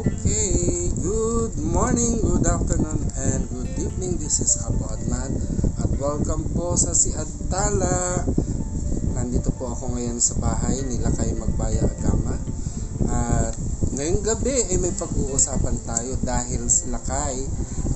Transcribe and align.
Okay, 0.00 0.88
good 0.96 1.60
morning, 1.60 2.24
good 2.24 2.48
afternoon, 2.48 3.04
and 3.20 3.44
good 3.52 3.68
evening. 3.76 4.16
This 4.16 4.40
is 4.40 4.56
Apo 4.64 4.88
at 4.96 5.92
welcome 6.00 6.48
po 6.56 6.72
sa 6.72 6.96
Si 6.96 7.12
Adtala. 7.12 8.24
Nandito 9.12 9.52
po 9.60 9.68
ako 9.68 9.92
ngayon 9.92 10.16
sa 10.16 10.40
bahay 10.40 10.80
nila 10.88 11.12
kay 11.12 11.36
Magbaya 11.36 11.84
Agama. 11.84 12.32
At 13.12 13.52
ngayong 13.92 14.24
gabi 14.24 14.72
ay 14.72 14.80
may 14.80 14.96
pag-uusapan 14.96 15.76
tayo 15.84 16.16
dahil 16.24 16.64
sila 16.72 16.96
kay 17.04 17.44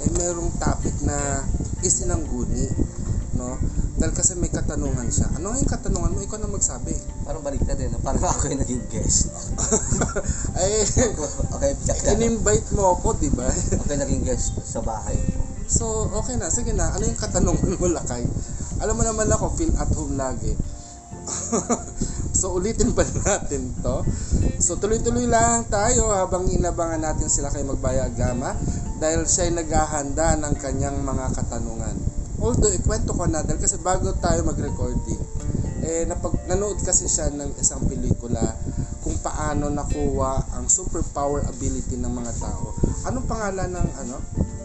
ay 0.05 0.09
merong 0.21 0.53
topic 0.61 0.93
na 1.09 1.41
isinangguni. 1.81 2.69
No? 3.41 3.57
Dahil 3.95 4.11
kasi 4.11 4.35
may 4.35 4.51
katanungan 4.51 5.07
siya. 5.07 5.31
Ano 5.39 5.55
yung 5.55 5.71
katanungan 5.71 6.11
mo? 6.11 6.19
Ikaw 6.19 6.39
na 6.43 6.51
magsabi. 6.51 6.95
Parang 7.23 7.47
baliktad 7.47 7.79
eh, 7.79 7.87
no? 7.87 8.03
parang 8.03 8.27
ako 8.27 8.51
yung 8.51 8.61
naging 8.67 8.83
guest. 8.91 9.31
ay, 10.59 10.83
okay, 11.55 11.71
biyak 11.79 11.99
ka. 12.03 12.11
in-invite 12.19 12.69
mo 12.75 12.99
ako, 12.99 13.15
di 13.23 13.31
ba? 13.31 13.47
Ako 13.79 13.87
yung 13.95 14.03
naging 14.03 14.23
guest 14.27 14.59
sa 14.67 14.83
bahay 14.83 15.15
ko. 15.15 15.39
So, 15.71 16.11
okay 16.11 16.35
na. 16.35 16.51
Sige 16.51 16.75
na. 16.75 16.91
Ano 16.91 17.07
yung 17.07 17.19
katanungan 17.19 17.79
mo, 17.79 17.87
Lakay? 17.87 18.27
Alam 18.83 18.99
mo 18.99 19.03
naman 19.07 19.31
ako, 19.31 19.55
feel 19.55 19.71
at 19.79 19.89
home 19.95 20.19
lagi. 20.19 20.53
so, 22.39 22.53
ulitin 22.53 22.93
pa 22.93 23.07
natin 23.07 23.73
to. 23.79 24.03
So, 24.59 24.77
tuloy-tuloy 24.77 25.31
lang 25.31 25.71
tayo 25.71 26.11
habang 26.11 26.51
inabangan 26.51 27.01
natin 27.01 27.31
sila 27.31 27.49
kay 27.49 27.63
Magbaya 27.63 28.11
Gama 28.11 28.59
dahil 28.99 29.25
siya 29.25 29.49
ay 29.49 29.53
naghahanda 29.55 30.35
ng 30.43 30.55
kanyang 30.59 30.99
mga 31.01 31.27
katanungan. 31.33 31.97
Although, 32.45 32.77
ikwento 32.77 33.17
ko 33.17 33.25
na 33.25 33.41
dahil 33.41 33.57
kasi 33.57 33.81
bago 33.81 34.13
tayo 34.21 34.45
mag-recording, 34.45 35.23
eh, 35.81 36.05
napag, 36.05 36.37
nanood 36.45 36.77
kasi 36.85 37.09
siya 37.09 37.33
ng 37.33 37.57
isang 37.57 37.81
pelikula 37.89 38.45
kung 39.01 39.17
paano 39.25 39.73
nakuha 39.73 40.53
ang 40.57 40.69
superpower 40.69 41.45
ability 41.49 41.97
ng 41.97 42.13
mga 42.13 42.33
tao. 42.41 42.77
Anong 43.09 43.25
pangalan 43.25 43.73
ng 43.73 43.89
ano 44.01 44.17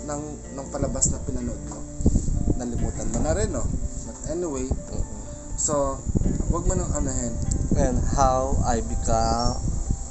ng 0.07 0.23
ng 0.59 0.67
palabas 0.71 1.11
na 1.11 1.23
pinanood 1.23 1.59
mo? 1.71 1.79
Nalimutan 2.59 3.07
mo 3.15 3.19
na 3.23 3.31
rin, 3.35 3.51
no? 3.51 3.63
But 4.07 4.19
anyway, 4.31 4.67
so 5.55 5.99
wag 6.51 6.67
mo 6.67 6.75
nang 6.75 6.91
anahin. 6.99 7.31
And 7.79 7.95
how 8.15 8.59
I 8.67 8.83
become 8.83 9.59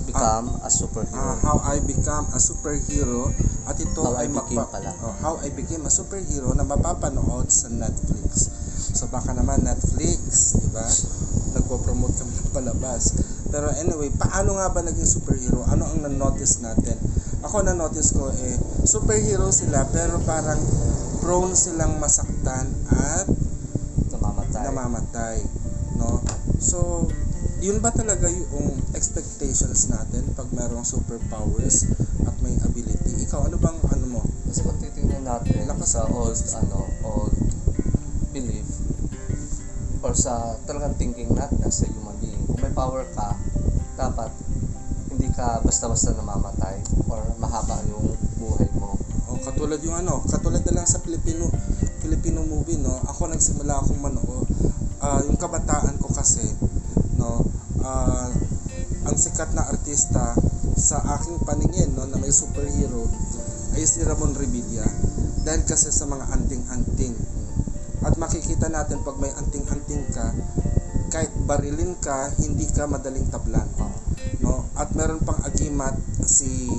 become 0.08 0.56
a 0.64 0.72
superhero. 0.72 1.20
Ah, 1.20 1.36
how 1.44 1.56
I 1.60 1.84
become 1.84 2.32
a 2.32 2.40
superhero 2.40 3.28
at 3.68 3.76
ito 3.76 4.00
How 4.00 4.16
ay 4.16 4.24
I 4.24 4.32
became 4.32 4.58
mapa- 4.58 4.72
pala. 4.72 4.90
Oh, 4.98 5.14
how 5.20 5.34
I 5.38 5.52
became 5.52 5.84
a 5.84 5.92
superhero 5.92 6.56
na 6.56 6.64
mapapanood 6.64 7.52
sa 7.52 7.68
Netflix. 7.68 8.48
So 8.96 9.06
baka 9.06 9.36
naman 9.36 9.60
Netflix, 9.60 10.56
di 10.56 10.72
ba? 10.72 10.88
Nagpo-promote 11.52 12.16
kami 12.16 12.32
ng 12.32 12.50
palabas. 12.50 13.12
Pero 13.48 13.68
anyway, 13.76 14.08
paano 14.10 14.56
nga 14.56 14.72
ba 14.72 14.80
naging 14.80 15.04
superhero? 15.06 15.68
Ano 15.68 15.84
ang 15.84 16.00
na-notice 16.00 16.64
natin? 16.64 16.96
Ako 17.44 17.60
na-notice 17.62 18.16
ko 18.16 18.32
eh, 18.32 18.56
superhero 18.82 19.52
sila 19.52 19.84
pero 19.88 20.16
parang 20.24 20.58
prone 21.20 21.52
silang 21.52 22.00
masaktan 22.00 22.66
at 22.88 23.28
Namamatay. 24.08 24.62
namamatay, 24.64 25.36
no? 25.96 26.24
So, 26.58 27.06
yun 27.58 27.78
ba 27.78 27.90
talaga 27.90 28.26
yung 28.26 28.74
expectations 28.92 29.90
natin 29.90 30.24
pag 30.34 30.48
merong 30.50 30.82
superpowers 30.82 31.86
at 32.24 32.34
may? 32.40 32.54
Ikaw, 33.28 33.44
ano 33.44 33.60
bang 33.60 33.76
ano 33.92 34.06
mo? 34.08 34.22
Kasi 34.48 34.64
kung 34.64 34.80
titingnan 34.80 35.28
natin 35.28 35.68
Lakas 35.68 36.00
sa 36.00 36.08
old, 36.08 36.32
ano, 36.32 36.88
old 37.04 37.36
belief 38.32 38.64
or 40.00 40.16
sa 40.16 40.56
talagang 40.64 40.96
thinking 40.96 41.28
natin 41.36 41.60
as 41.60 41.84
a 41.84 41.92
human 41.92 42.16
being, 42.24 42.40
kung 42.48 42.56
may 42.64 42.72
power 42.72 43.04
ka, 43.12 43.36
dapat 44.00 44.32
hindi 45.12 45.28
ka 45.36 45.60
basta-basta 45.60 46.16
namamatay 46.16 46.80
or 47.12 47.20
mahaba 47.36 47.76
yung 47.92 48.16
buhay 48.40 48.64
mo. 48.72 48.96
O, 49.28 49.36
katulad 49.44 49.76
yung 49.84 50.00
ano, 50.00 50.24
katulad 50.24 50.64
na 50.64 50.80
lang 50.80 50.88
sa 50.88 50.96
Filipino 51.04 51.52
Filipino 52.00 52.40
movie, 52.48 52.80
no? 52.80 52.96
Ako 53.12 53.28
nagsimula 53.28 53.76
akong 53.76 54.00
manood. 54.00 54.48
Ah, 55.04 55.20
yung 55.20 55.36
kabataan 55.36 56.00
ko 56.00 56.08
kasi, 56.16 56.48
no? 57.20 57.44
ah, 57.84 58.32
ang 59.04 59.16
sikat 59.20 59.52
na 59.52 59.68
artista 59.68 60.32
sa 60.88 61.04
aking 61.20 61.44
paningin, 61.44 61.92
no, 61.92 62.08
na 62.08 62.16
may 62.16 62.32
superhero 62.32 63.04
ay 63.76 63.84
si 63.84 64.00
Ramon 64.00 64.32
Revilla. 64.32 64.88
Dahil 65.44 65.68
kasi 65.68 65.92
sa 65.92 66.08
mga 66.08 66.32
anting-anting. 66.32 67.12
At 68.00 68.16
makikita 68.16 68.72
natin 68.72 69.04
pag 69.04 69.20
may 69.20 69.28
anting-anting 69.36 70.08
ka, 70.08 70.32
kahit 71.12 71.28
barilin 71.44 71.92
ka, 72.00 72.32
hindi 72.40 72.64
ka 72.72 72.88
madaling 72.88 73.28
tablan. 73.28 73.68
No? 74.40 74.64
At 74.80 74.96
meron 74.96 75.20
pang 75.28 75.36
agimat 75.44 75.92
si 76.24 76.72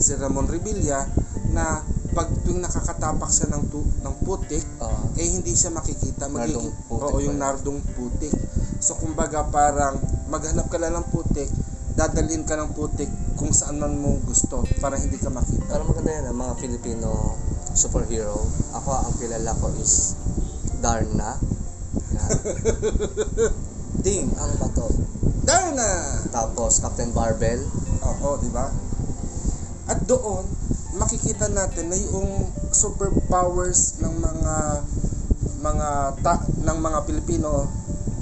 si 0.00 0.16
Ramon 0.16 0.48
Revilla 0.48 1.04
na 1.52 1.84
pag 2.16 2.32
tuwing 2.40 2.64
nakakatapak 2.64 3.28
siya 3.28 3.52
ng 3.52 3.68
tu, 3.68 3.84
ng 3.84 4.14
putik 4.24 4.64
uh, 4.80 5.04
eh 5.20 5.28
hindi 5.28 5.52
siya 5.52 5.68
makikita. 5.76 6.32
Magiging 6.32 6.72
putik 6.88 7.04
oo 7.04 7.16
yung 7.20 7.36
yun? 7.36 7.44
nardong 7.44 7.80
putik. 7.92 8.32
So 8.80 8.96
kumbaga 8.96 9.44
parang 9.52 10.00
maghanap 10.32 10.72
ka 10.72 10.80
lang 10.80 10.96
ng 10.96 11.06
putik 11.12 11.52
dadalhin 12.00 12.48
ka 12.48 12.56
ng 12.56 12.72
putik 12.72 13.10
kung 13.40 13.56
saan 13.56 13.80
man 13.80 13.96
mo 13.96 14.20
gusto 14.28 14.60
para 14.84 15.00
hindi 15.00 15.16
ka 15.16 15.32
makita 15.32 15.64
Pero 15.64 15.88
maganda 15.88 16.12
yan, 16.12 16.28
ang 16.28 16.38
mga 16.38 16.54
Filipino 16.60 17.40
superhero. 17.72 18.36
Ako, 18.76 18.90
ang 19.08 19.14
kilala 19.16 19.56
ko 19.56 19.72
is 19.80 20.12
Darna. 20.84 21.40
Yan. 22.16 22.30
Ding, 24.04 24.28
ang 24.36 24.52
bato. 24.60 24.92
Darna 25.48 26.20
Tapos, 26.28 26.84
Captain 26.84 27.08
Barbell. 27.16 27.64
oo 28.04 28.36
di 28.40 28.52
ba 28.52 28.68
at 29.90 30.06
doon 30.06 30.46
makikita 30.94 31.50
natin 31.50 31.90
na 31.90 31.98
yung 31.98 32.46
superpowers 32.70 33.98
ng 33.98 34.14
mga 34.22 34.56
mga 35.60 35.88
ta, 36.22 36.38
ng 36.46 36.78
mga 36.78 36.98
Pilipino 37.10 37.66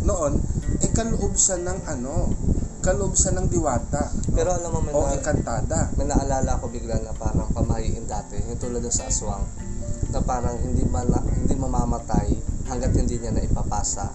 noon 0.09 0.41
eh 0.81 0.89
kaloob 0.89 1.37
siya 1.37 1.61
ng 1.61 1.79
ano 1.85 2.33
kaloob 2.81 3.15
siya 3.15 3.35
ng 3.37 3.49
diwata? 3.51 4.11
Pero 4.33 4.55
alam 4.55 4.71
mo, 4.71 4.81
may, 4.83 4.95
o 4.95 5.07
na, 5.07 5.15
engkantada 5.19 5.91
may 5.99 6.07
naalala 6.07 6.61
ko 6.61 6.71
bigla 6.71 6.99
na 7.03 7.13
parang 7.15 7.51
pamahiin 7.53 8.07
dati. 8.07 8.39
Yung 8.47 8.61
tulad 8.61 8.85
sa 8.91 9.11
aswang. 9.11 9.45
Na 10.15 10.23
parang 10.25 10.57
hindi, 10.63 10.87
mala, 10.89 11.21
hindi 11.25 11.55
mamamatay 11.55 12.29
hanggat 12.69 12.93
hindi 12.97 13.19
niya 13.19 13.35
na 13.35 13.45
ipapasa. 13.45 14.09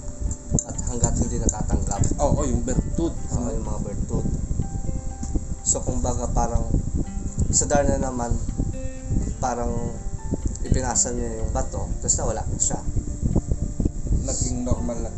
At 0.63 0.75
hanggat 0.89 1.17
hindi 1.17 1.41
natatanggap. 1.41 2.01
oo 2.21 2.41
yung 2.45 2.61
bertud 2.61 3.13
So, 3.33 3.49
yung 3.49 3.65
mga 3.65 3.81
virtud. 3.83 4.25
So, 5.65 5.81
kumbaga 5.81 6.29
parang 6.29 6.63
sa 7.53 7.65
Darna 7.69 7.97
naman, 7.97 8.33
parang 9.37 9.69
ipinasa 10.63 11.13
niya 11.13 11.43
yung 11.43 11.51
bato, 11.51 11.85
tapos 12.01 12.15
nawala 12.17 12.41
na 12.47 12.57
siya. 12.57 12.79
naging 14.23 14.63
normal 14.63 15.03
na 15.03 15.11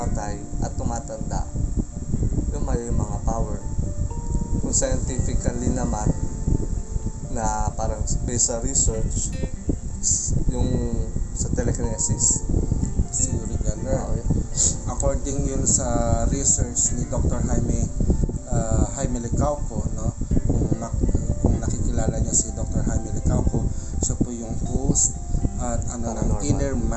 namamatay 0.00 0.40
at 0.64 0.72
tumatanda 0.80 1.44
yung 2.56 2.64
may 2.64 2.88
mga 2.88 3.18
power? 3.28 3.60
Kung 4.64 4.72
scientifically 4.72 5.68
naman, 5.76 6.08
na 7.36 7.68
parang 7.76 8.00
based 8.24 8.48
sa 8.48 8.64
research, 8.64 9.28
yung 10.48 10.68
sa 11.36 11.52
telekinesis, 11.52 12.40
si 13.12 13.28
Yuri 13.36 13.60
Geller 13.60 14.00
oh, 14.00 14.16
according 14.88 15.44
yun 15.44 15.68
sa 15.68 16.24
research 16.32 16.96
ni 16.96 17.04
Dr. 17.12 17.42
Jaime 17.44 17.84
uh, 18.48 18.86
Jaime 18.96 19.18
Licauco 19.20 19.82
no 19.98 20.14
kung, 20.46 20.78
nak- 20.78 20.96
kung 21.42 21.58
nakikilala 21.58 22.22
niyo 22.22 22.32
si 22.32 22.54
Dr. 22.56 22.86
Jaime 22.86 23.12
Licauco 23.12 23.66
siya 24.00 24.16
po 24.16 24.32
yung 24.32 24.56
host 24.64 25.12
at 25.60 25.84
ano 25.92 26.16
ng. 26.16 26.40
Inner 26.48 26.72
dati 26.72 26.88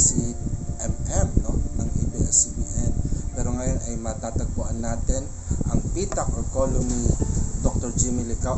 sa 0.00 0.16
DCMM 0.16 1.28
no 1.44 1.52
ng 1.76 1.88
ABS-CBN 1.92 2.92
pero 3.36 3.52
ngayon 3.52 3.78
ay 3.84 3.94
matatagpuan 4.00 4.80
natin 4.80 5.28
ang 5.68 5.80
pitak 5.92 6.24
or 6.32 6.44
column 6.56 6.88
ni 6.88 7.04
Dr. 7.60 7.92
Jimmy 8.00 8.24
Licau 8.24 8.56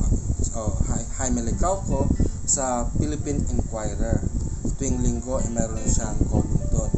oh, 0.55 0.75
Jai- 0.87 1.11
Jaime 1.19 1.43
Licauco 1.43 2.07
sa 2.47 2.87
Philippine 2.95 3.43
Inquirer 3.51 4.23
tuwing 4.79 5.03
linggo 5.03 5.43
ay 5.43 5.51
meron 5.51 5.83
siyang 5.83 6.15
column 6.31 6.63
doon. 6.71 6.91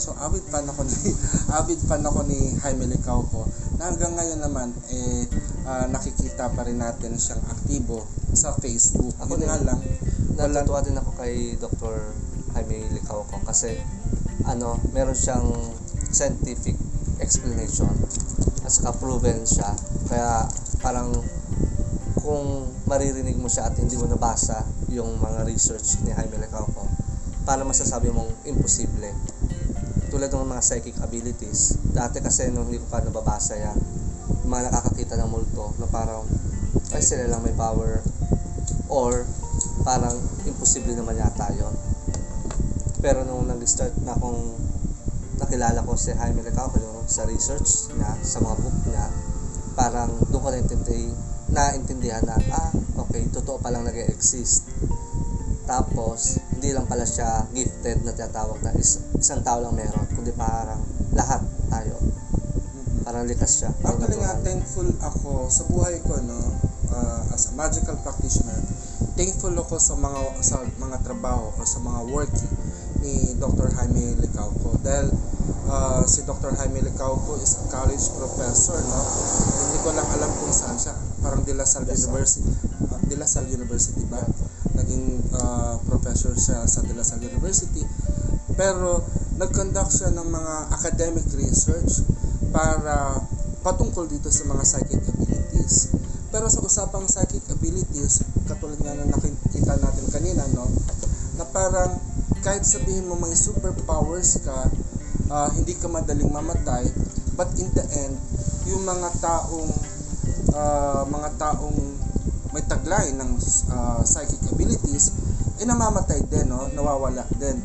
So 0.00 0.16
avid 0.16 0.44
fan 0.48 0.64
ako 0.64 0.88
ni 0.88 1.12
avid 1.60 1.80
fan 1.84 2.02
ako 2.08 2.24
ni 2.24 2.56
Jaime 2.64 2.88
Licauco 2.88 3.44
na 3.76 3.92
hanggang 3.92 4.16
ngayon 4.16 4.40
naman 4.40 4.72
eh 4.88 5.28
ah, 5.68 5.84
nakikita 5.92 6.48
pa 6.56 6.64
rin 6.64 6.80
natin 6.80 7.20
siyang 7.20 7.44
aktibo 7.52 8.08
sa 8.32 8.56
Facebook. 8.56 9.12
Ako 9.20 9.36
Yun 9.36 9.44
nga 9.44 9.60
lang 9.60 9.80
Natutuwa 10.34 10.82
din 10.82 10.98
ako 10.98 11.10
kay 11.14 11.54
Dr. 11.62 11.94
Jaime 12.54 12.88
Licauco 12.94 13.42
kasi 13.44 13.76
ano, 14.48 14.78
meron 14.94 15.16
siyang 15.16 15.50
scientific 16.14 16.78
explanation 17.18 17.90
at 18.64 18.70
saka 18.70 18.96
proven 18.96 19.44
siya. 19.44 19.74
Kaya 20.08 20.48
parang 20.80 21.12
kung 22.24 22.72
maririnig 22.88 23.36
mo 23.36 23.52
siya 23.52 23.68
at 23.68 23.76
hindi 23.76 23.98
mo 24.00 24.08
nabasa 24.08 24.64
yung 24.88 25.20
mga 25.20 25.44
research 25.44 26.00
ni 26.06 26.14
Jaime 26.14 26.40
Lecauco, 26.40 26.88
para 27.44 27.60
masasabi 27.62 28.08
mong 28.08 28.32
imposible. 28.48 29.12
Tulad 30.08 30.32
ng 30.32 30.48
mga 30.48 30.62
psychic 30.64 30.96
abilities. 31.04 31.76
Dati 31.92 32.24
kasi 32.24 32.48
nung 32.48 32.72
hindi 32.72 32.80
ko 32.80 32.88
pa 32.88 33.04
nababasa 33.04 33.60
yan, 33.60 33.76
yung 34.44 34.50
mga 34.50 34.72
nakakakita 34.72 35.20
ng 35.20 35.28
multo 35.28 35.76
na 35.76 35.86
parang 35.92 36.24
ay 36.96 37.02
sila 37.04 37.28
lang 37.28 37.44
may 37.44 37.52
power 37.52 38.00
or 38.88 39.28
parang 39.84 40.16
imposible 40.48 40.96
naman 40.96 41.20
yata 41.20 41.52
yun. 41.52 41.74
Pero 43.04 43.20
nung 43.28 43.44
nag-start 43.44 44.00
na 44.00 44.16
akong 44.16 44.56
nakilala 45.36 45.84
ko 45.84 45.92
si 45.92 46.16
Jaime 46.16 46.40
yung 46.40 47.04
sa 47.04 47.28
research 47.28 47.92
niya, 47.92 48.16
sa 48.24 48.40
mga 48.40 48.56
book 48.64 48.78
niya, 48.88 49.06
parang 49.76 50.08
doon 50.32 50.40
ko 50.40 50.48
naintindi, 50.48 51.12
naintindihan 51.52 52.24
na, 52.24 52.40
ah, 52.48 52.72
okay, 53.04 53.28
totoo 53.28 53.60
palang 53.60 53.84
nag 53.84 53.92
exist 54.08 54.64
Tapos, 55.68 56.40
hindi 56.56 56.72
lang 56.72 56.88
pala 56.88 57.04
siya 57.04 57.44
gifted 57.52 58.08
na 58.08 58.16
tinatawag 58.16 58.64
na 58.64 58.72
is, 58.80 59.04
isang 59.20 59.44
tao 59.44 59.60
lang 59.60 59.76
meron, 59.76 60.08
kundi 60.16 60.32
parang 60.32 60.80
lahat 61.12 61.44
tayo. 61.68 62.00
Parang 63.04 63.28
likas 63.28 63.60
siya. 63.60 63.70
Actually 63.84 64.16
nga, 64.16 64.40
thankful 64.40 64.88
ako 65.04 65.52
sa 65.52 65.68
buhay 65.68 66.00
ko, 66.08 66.24
no, 66.24 66.40
uh, 66.88 67.20
as 67.36 67.48
a 67.48 67.52
magical 67.52 68.00
practitioner, 68.00 68.64
thankful 69.12 69.52
ako 69.52 69.76
sa 69.76 69.92
mga 69.92 70.20
sa 70.40 70.64
mga 70.80 71.04
trabaho 71.04 71.52
o 71.52 71.60
sa 71.68 71.84
mga 71.84 72.00
working 72.08 72.63
ni 73.04 73.36
Dr. 73.36 73.68
Jaime 73.76 74.16
Licauco 74.16 74.80
dahil 74.80 75.12
uh, 75.68 76.00
si 76.08 76.24
Dr. 76.24 76.56
Jaime 76.56 76.80
Licauco 76.80 77.36
is 77.36 77.60
a 77.60 77.64
college 77.68 78.08
professor 78.16 78.80
no 78.80 79.00
hindi 79.68 79.78
ko 79.84 79.92
lang 79.92 80.08
alam 80.16 80.30
kung 80.40 80.50
saan 80.50 80.80
siya 80.80 80.96
parang 81.20 81.44
De 81.44 81.52
La 81.52 81.68
Salle. 81.68 81.92
University 81.92 82.48
uh, 82.88 83.00
De 83.04 83.16
La 83.20 83.28
Salle 83.28 83.52
University 83.52 84.02
ba 84.08 84.24
naging 84.74 85.20
uh, 85.36 85.76
professor 85.84 86.32
siya 86.32 86.64
sa 86.64 86.80
De 86.80 86.96
La 86.96 87.04
Salle 87.04 87.28
University 87.28 87.84
pero 88.56 89.04
nag-conduct 89.36 89.90
siya 89.92 90.10
ng 90.14 90.28
mga 90.30 90.54
academic 90.72 91.26
research 91.36 92.06
para 92.54 93.18
patungkol 93.66 94.06
dito 94.06 94.30
sa 94.30 94.46
mga 94.46 94.62
psychic 94.62 95.02
abilities. 95.10 95.90
Pero 96.30 96.46
sa 96.46 96.62
usapang 96.62 97.10
psychic 97.10 97.42
abilities, 97.50 98.22
katulad 98.46 98.78
nga 98.78 98.94
na 98.94 99.10
nakita 99.10 99.74
natin 99.74 100.06
kanina, 100.12 100.46
no, 100.54 100.70
na 101.34 101.44
parang 101.50 101.98
kahit 102.44 102.60
sabihin 102.68 103.08
mo 103.08 103.16
may 103.16 103.32
superpowers 103.32 104.36
ka, 104.44 104.68
ah, 105.32 105.48
hindi 105.56 105.72
ka 105.80 105.88
madaling 105.88 106.28
mamatay, 106.28 106.84
but 107.40 107.48
in 107.56 107.72
the 107.72 107.84
end, 108.04 108.20
yung 108.68 108.84
mga 108.84 109.08
taong 109.16 109.72
ah, 110.52 111.08
mga 111.08 111.40
taong 111.40 111.78
may 112.52 112.60
taglay 112.68 113.16
ng 113.16 113.40
ah, 113.72 114.04
psychic 114.04 114.44
abilities, 114.52 115.16
eh 115.56 115.64
namamatay 115.64 116.20
din, 116.28 116.52
no? 116.52 116.68
nawawala 116.76 117.24
din. 117.40 117.56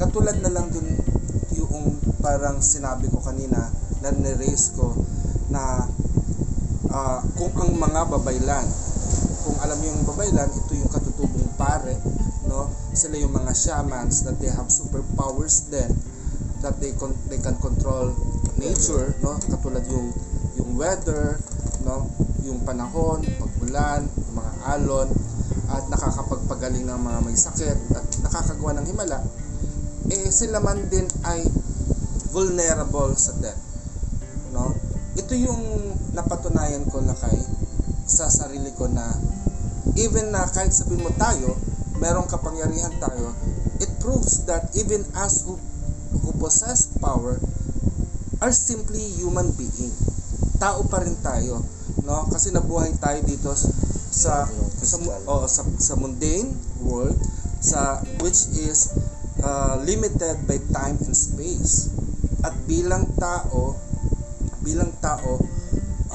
Katulad 0.00 0.40
na 0.40 0.50
lang 0.50 0.72
din 0.72 0.88
yung 1.60 2.00
parang 2.24 2.64
sinabi 2.64 3.12
ko 3.12 3.20
kanina 3.20 3.68
na 4.00 4.08
niraise 4.08 4.72
ko 4.72 4.96
na 5.52 5.84
ah, 6.88 7.20
kung 7.36 7.52
ang 7.60 7.76
mga 7.76 8.08
babaylan 8.08 8.66
kung 9.44 9.60
alam 9.60 9.76
yung 9.84 10.08
babaylan 10.08 10.48
ito 10.48 10.72
yung 10.72 10.88
katutubong 10.88 11.52
pare 11.60 12.00
sila 12.94 13.18
yung 13.18 13.34
mga 13.34 13.50
shamans 13.52 14.22
that 14.22 14.38
they 14.38 14.48
have 14.48 14.70
superpowers 14.70 15.66
then 15.74 15.90
that 16.62 16.78
they 16.78 16.94
con- 16.94 17.18
they 17.26 17.42
can 17.42 17.58
control 17.58 18.14
nature 18.56 19.12
no? 19.20 19.34
Katulad 19.50 19.82
yung 19.90 20.14
yung 20.56 20.70
weather 20.78 21.42
no? 21.82 22.06
Yung 22.46 22.62
panahon 22.62 23.26
pagbulan 23.36 24.06
mga 24.08 24.52
alon 24.78 25.10
at 25.74 25.84
nakakapagpagaling 25.90 26.86
ng 26.86 27.00
mga 27.02 27.18
may 27.26 27.34
sakit 27.34 27.78
at 27.98 28.06
nakakagawa 28.22 28.78
ng 28.78 28.86
himala 28.86 29.18
eh 30.08 30.30
sila 30.30 30.62
man 30.62 30.86
din 30.86 31.04
ay 31.26 31.42
vulnerable 32.30 33.12
sa 33.18 33.34
death 33.42 33.58
no? 34.54 34.70
Ito 35.18 35.34
yung 35.34 35.62
napatunayan 36.14 36.86
ko 36.86 37.02
lakay 37.02 37.42
sa 38.06 38.30
sarili 38.30 38.70
ko 38.78 38.86
na 38.86 39.02
even 39.98 40.30
na 40.30 40.46
kahit 40.46 40.70
sabihin 40.70 41.02
mo 41.02 41.10
tayo 41.18 41.58
merong 42.04 42.28
kapangyarihan 42.28 42.92
tayo 43.00 43.32
it 43.80 43.88
proves 44.04 44.44
that 44.44 44.68
even 44.76 45.00
us 45.16 45.48
who, 45.48 45.56
who 46.20 46.36
possess 46.36 46.92
power 47.00 47.40
are 48.44 48.52
simply 48.52 49.00
human 49.16 49.48
being 49.56 49.96
tao 50.60 50.84
pa 50.84 51.00
rin 51.00 51.16
tayo 51.24 51.64
no? 52.04 52.28
Kasi 52.28 52.52
nabuhay 52.52 52.92
tayo 53.00 53.24
dito 53.24 53.50
sa 53.56 54.46
sa 54.84 54.96
oh, 55.26 55.48
sa, 55.48 55.64
sa 55.80 55.94
mundane 55.98 56.52
world 56.84 57.16
sa 57.58 58.04
which 58.20 58.46
is 58.60 58.92
uh, 59.40 59.80
limited 59.82 60.44
by 60.44 60.60
time 60.70 61.00
and 61.00 61.16
space. 61.16 61.90
At 62.44 62.52
bilang 62.68 63.08
tao 63.16 63.74
bilang 64.60 64.92
tao 65.00 65.40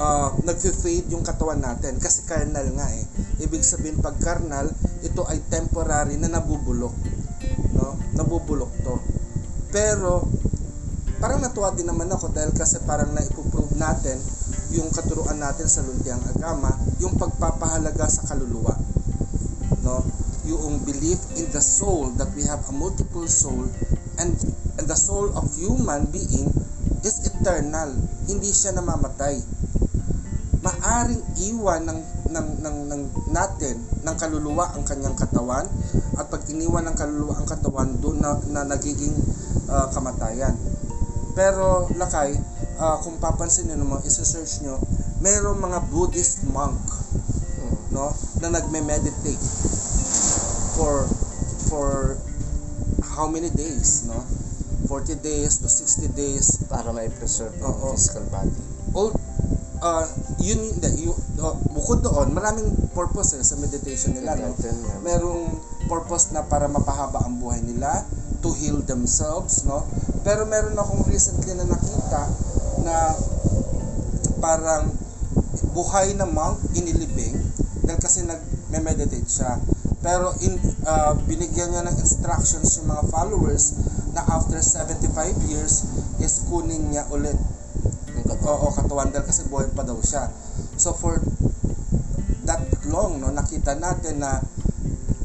uh, 0.00 0.32
nagfe-fade 0.42 1.12
yung 1.12 1.20
katawan 1.20 1.60
natin 1.60 2.00
kasi 2.00 2.24
carnal 2.24 2.64
nga 2.74 2.88
eh 2.88 3.04
ibig 3.44 3.60
sabihin 3.60 4.00
pag 4.00 4.16
carnal 4.16 4.72
ito 5.04 5.22
ay 5.28 5.44
temporary 5.52 6.16
na 6.16 6.32
nabubulok 6.32 6.96
no 7.76 8.00
nabubulok 8.16 8.72
to 8.80 8.96
pero 9.70 10.24
parang 11.20 11.44
natuwa 11.44 11.70
din 11.76 11.86
naman 11.86 12.08
ako 12.08 12.32
dahil 12.32 12.56
kasi 12.56 12.80
parang 12.88 13.12
na-prove 13.12 13.76
natin 13.76 14.16
yung 14.70 14.90
katuruan 14.94 15.38
natin 15.38 15.66
sa 15.66 15.82
Luntiang 15.82 16.22
Agama, 16.30 16.70
yung 17.02 17.18
pagpapahalaga 17.18 18.06
sa 18.06 18.22
kaluluwa. 18.30 18.70
No? 19.82 20.06
Yung 20.46 20.86
belief 20.86 21.18
in 21.34 21.50
the 21.50 21.62
soul 21.62 22.14
that 22.18 22.30
we 22.38 22.46
have 22.46 22.62
a 22.70 22.74
multiple 22.74 23.26
soul 23.26 23.66
and, 24.22 24.32
and 24.78 24.86
the 24.86 24.94
soul 24.94 25.30
of 25.34 25.50
human 25.58 26.06
being 26.14 26.54
is 27.02 27.18
eternal. 27.26 27.90
Hindi 28.30 28.50
siya 28.54 28.78
namamatay. 28.78 29.42
Maaring 30.60 31.24
iwan 31.48 31.88
ng 31.88 32.00
ng 32.30 32.46
ng, 32.60 32.76
ng 32.92 33.02
natin 33.32 33.80
ng 34.04 34.16
kaluluwa 34.20 34.76
ang 34.76 34.84
kanyang 34.84 35.16
katawan 35.16 35.64
at 36.20 36.26
pag 36.28 36.44
iniwan 36.52 36.84
ng 36.84 36.96
kaluluwa 36.96 37.40
ang 37.40 37.48
katawan 37.48 37.96
doon 37.96 38.20
na, 38.20 38.36
na 38.52 38.68
nagiging 38.68 39.16
ah, 39.72 39.88
kamatayan. 39.88 40.52
Pero 41.32 41.88
lakay, 41.96 42.36
ah, 42.76 43.00
kung 43.00 43.16
papansin 43.16 43.72
niyo 43.72 43.80
naman, 43.80 44.04
isa-search 44.04 44.60
nyo, 44.60 44.76
mayroong 45.24 45.56
mga 45.56 45.88
Buddhist 45.88 46.44
monk, 46.52 46.76
no, 47.96 48.12
na 48.44 48.52
nagme-meditate 48.52 49.44
for 50.76 51.08
for 51.72 52.16
how 53.16 53.28
many 53.28 53.48
days, 53.52 54.04
no? 54.04 54.20
40 54.88 55.22
days 55.22 55.62
to 55.62 55.68
60 55.70 56.10
days. 56.18 56.58
para 56.66 56.90
ma-preserve 56.90 57.54
Oo. 57.62 57.94
physical 57.94 58.26
body. 58.30 58.62
All 58.94 59.14
uh, 59.80 60.04
yun 60.40 60.60
yun, 60.96 61.16
uh, 61.40 61.56
bukod 61.72 62.04
doon, 62.04 62.32
maraming 62.32 62.68
purpose 62.92 63.36
eh, 63.36 63.44
sa 63.44 63.56
meditation 63.58 64.14
nila, 64.16 64.36
no? 64.36 64.52
Merong 65.04 65.48
purpose 65.90 66.30
na 66.30 66.46
para 66.46 66.70
mapahaba 66.70 67.24
ang 67.26 67.42
buhay 67.42 67.64
nila 67.64 68.06
to 68.40 68.54
heal 68.56 68.80
themselves 68.88 69.68
no 69.68 69.84
pero 70.24 70.48
meron 70.48 70.72
akong 70.76 71.04
recently 71.08 71.52
na 71.52 71.68
nakita 71.68 72.22
na 72.84 72.96
parang 74.40 74.88
buhay 75.76 76.16
na 76.16 76.24
monk 76.24 76.56
inilibing 76.72 77.36
dahil 77.84 78.00
kasi 78.00 78.24
nag-meditate 78.24 79.28
siya 79.28 79.60
pero 80.00 80.32
in 80.40 80.56
uh, 80.88 81.12
binigyan 81.28 81.76
niya 81.76 81.84
ng 81.84 81.96
instructions 82.00 82.80
yung 82.80 82.88
mga 82.88 83.04
followers 83.12 83.76
na 84.16 84.24
after 84.32 84.56
75 84.56 85.12
years 85.52 85.84
is 86.24 86.40
kunin 86.48 86.88
niya 86.88 87.04
ulit. 87.12 87.36
Oo, 88.46 88.72
katawan 88.72 89.12
dahil 89.12 89.26
kasi 89.28 89.44
buhay 89.48 89.68
pa 89.76 89.84
daw 89.84 90.00
siya. 90.00 90.32
So 90.80 90.96
for 90.96 91.20
that 92.48 92.62
long, 92.88 93.20
no, 93.20 93.28
nakita 93.32 93.76
natin 93.76 94.24
na 94.24 94.40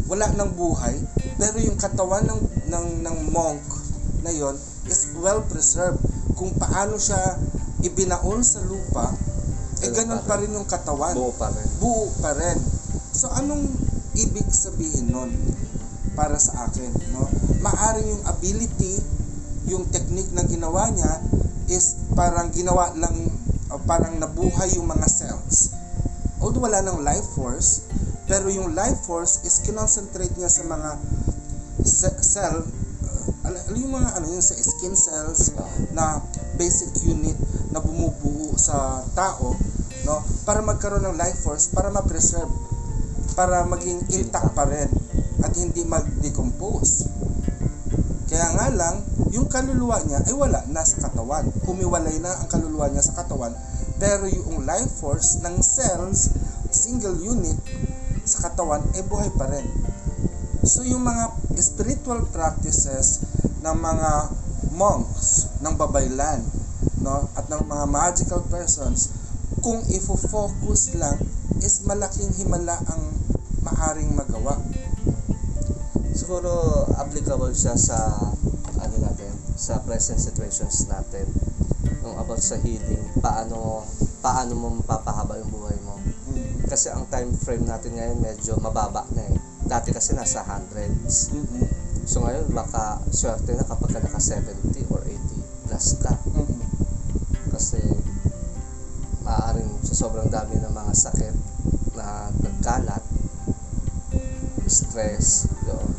wala 0.05 0.29
ng 0.35 0.51
buhay, 0.53 0.95
pero 1.39 1.57
yung 1.63 1.79
katawan 1.79 2.27
ng 2.27 2.41
ng 2.69 2.87
ng 3.01 3.17
monk 3.33 3.63
na 4.21 4.29
yon 4.29 4.53
is 4.85 5.09
well 5.17 5.41
preserved. 5.47 6.01
Kung 6.35 6.53
paano 6.59 6.99
siya 6.99 7.17
ibinaon 7.81 8.43
sa 8.43 8.61
lupa, 8.67 9.15
eh 9.83 9.91
Ganun 9.91 10.23
pa 10.23 10.39
rin 10.39 10.55
yung 10.55 10.67
katawan. 10.67 11.13
Buo 11.13 11.35
pa 11.35 11.51
rin. 11.51 11.67
Buo 11.77 12.07
pa 12.23 12.31
rin. 12.31 12.57
So 13.11 13.27
anong 13.31 13.69
ibig 14.15 14.47
sabihin 14.51 15.11
nun 15.11 15.31
para 16.15 16.39
sa 16.39 16.67
akin, 16.67 16.91
no? 17.11 17.27
Maaring 17.59 18.07
yung 18.07 18.23
ability, 18.23 18.95
yung 19.67 19.83
technique 19.91 20.31
na 20.31 20.47
ginawa 20.47 20.87
niya 20.95 21.19
is 21.71 21.97
parang 22.13 22.53
ginawa 22.53 22.93
lang 22.97 23.15
uh, 23.71 23.81
parang 23.89 24.17
nabuhay 24.21 24.69
yung 24.77 24.89
mga 24.89 25.07
cells. 25.09 25.73
Although 26.41 26.65
wala 26.65 26.83
ng 26.85 27.01
life 27.01 27.25
force, 27.33 27.85
pero 28.29 28.49
yung 28.49 28.73
life 28.77 29.05
force 29.05 29.41
is 29.45 29.61
kinoncentrate 29.65 30.33
niya 30.37 30.49
sa 30.49 30.63
mga 30.65 30.89
se- 31.85 32.21
cell 32.21 32.65
uh, 33.45 33.73
yung 33.77 33.93
mga 33.93 34.09
ano 34.17 34.25
yun 34.29 34.41
sa 34.41 34.57
skin 34.57 34.97
cells 34.97 35.53
na 35.93 36.21
basic 36.57 36.91
unit 37.05 37.37
na 37.69 37.81
bumubuo 37.81 38.53
sa 38.57 39.05
tao 39.13 39.53
no 40.05 40.21
para 40.45 40.61
magkaroon 40.61 41.05
ng 41.05 41.17
life 41.17 41.41
force 41.41 41.69
para 41.73 41.89
ma-preserve 41.89 42.49
para 43.33 43.65
maging 43.65 44.01
intact 44.13 44.53
pa 44.53 44.65
rin 44.69 44.89
at 45.41 45.51
hindi 45.57 45.85
mag-decompose 45.85 47.05
Kaya 48.25 48.51
nga 48.57 48.67
lang, 48.73 49.04
yung 49.35 49.51
kaluluwa 49.51 49.99
niya 50.07 50.23
ay 50.23 50.31
wala 50.31 50.63
na 50.71 50.87
sa 50.87 51.11
katawan. 51.11 51.43
Kumiwalay 51.67 52.23
na 52.23 52.31
ang 52.39 52.47
kaluluwa 52.47 52.87
niya 52.87 53.03
sa 53.03 53.19
katawan. 53.19 53.51
Pero 53.99 54.31
yung 54.31 54.63
life 54.63 55.03
force 55.03 55.43
ng 55.43 55.59
cells, 55.59 56.31
single 56.71 57.19
unit 57.19 57.59
sa 58.23 58.47
katawan, 58.47 58.79
ay 58.95 59.03
buhay 59.03 59.27
pa 59.35 59.51
rin. 59.51 59.67
So 60.63 60.87
yung 60.87 61.03
mga 61.03 61.35
spiritual 61.59 62.25
practices 62.31 63.21
ng 63.59 63.75
mga 63.75 64.11
monks 64.75 65.51
ng 65.63 65.75
babaylan 65.79 66.43
no 66.99 67.29
at 67.37 67.47
ng 67.47 67.63
mga 67.63 67.85
magical 67.87 68.41
persons 68.49 69.13
kung 69.61 69.79
ifo-focus 69.87 70.97
lang 70.97 71.15
is 71.61 71.85
malaking 71.85 72.33
himala 72.35 72.75
ang 72.89 73.01
maaring 73.61 74.09
magawa. 74.17 74.57
Siguro 76.17 76.49
applicable 76.97 77.53
siya 77.53 77.77
sa 77.77 77.97
sa 79.65 79.81
present 79.81 80.21
situations 80.21 80.85
natin. 80.85 81.25
Yung 82.05 82.21
about 82.21 82.37
sa 82.37 82.61
healing, 82.61 83.01
paano 83.17 83.81
paano 84.21 84.53
mo 84.53 84.67
mapapahaba 84.77 85.41
yung 85.41 85.49
buhay 85.49 85.73
mo. 85.81 85.97
Mm. 86.29 86.69
Kasi 86.69 86.93
ang 86.93 87.09
time 87.09 87.33
frame 87.33 87.65
natin 87.65 87.97
ngayon 87.97 88.21
medyo 88.21 88.53
mababa 88.61 89.09
na 89.17 89.25
eh. 89.25 89.37
Dati 89.65 89.89
kasi 89.89 90.13
nasa 90.13 90.45
hundreds. 90.45 91.33
Mm-mm. 91.33 91.65
So 92.05 92.21
ngayon 92.21 92.53
baka 92.53 93.01
swerte 93.09 93.57
na 93.57 93.65
kapag 93.65 93.97
ka 93.97 93.99
naka 94.05 94.21
70 94.21 94.85
or 94.93 95.01
80 95.01 95.65
plus 95.65 95.87
ka. 95.97 96.13
Mm-mm. 96.29 96.61
Kasi 97.49 97.81
maaaring 99.25 99.81
sa 99.81 99.97
sobrang 99.97 100.29
dami 100.29 100.61
ng 100.61 100.73
mga 100.73 100.93
sakit 100.93 101.35
na 101.97 102.29
nagkalat, 102.37 103.01
stress, 104.69 105.49
yun. 105.65 105.89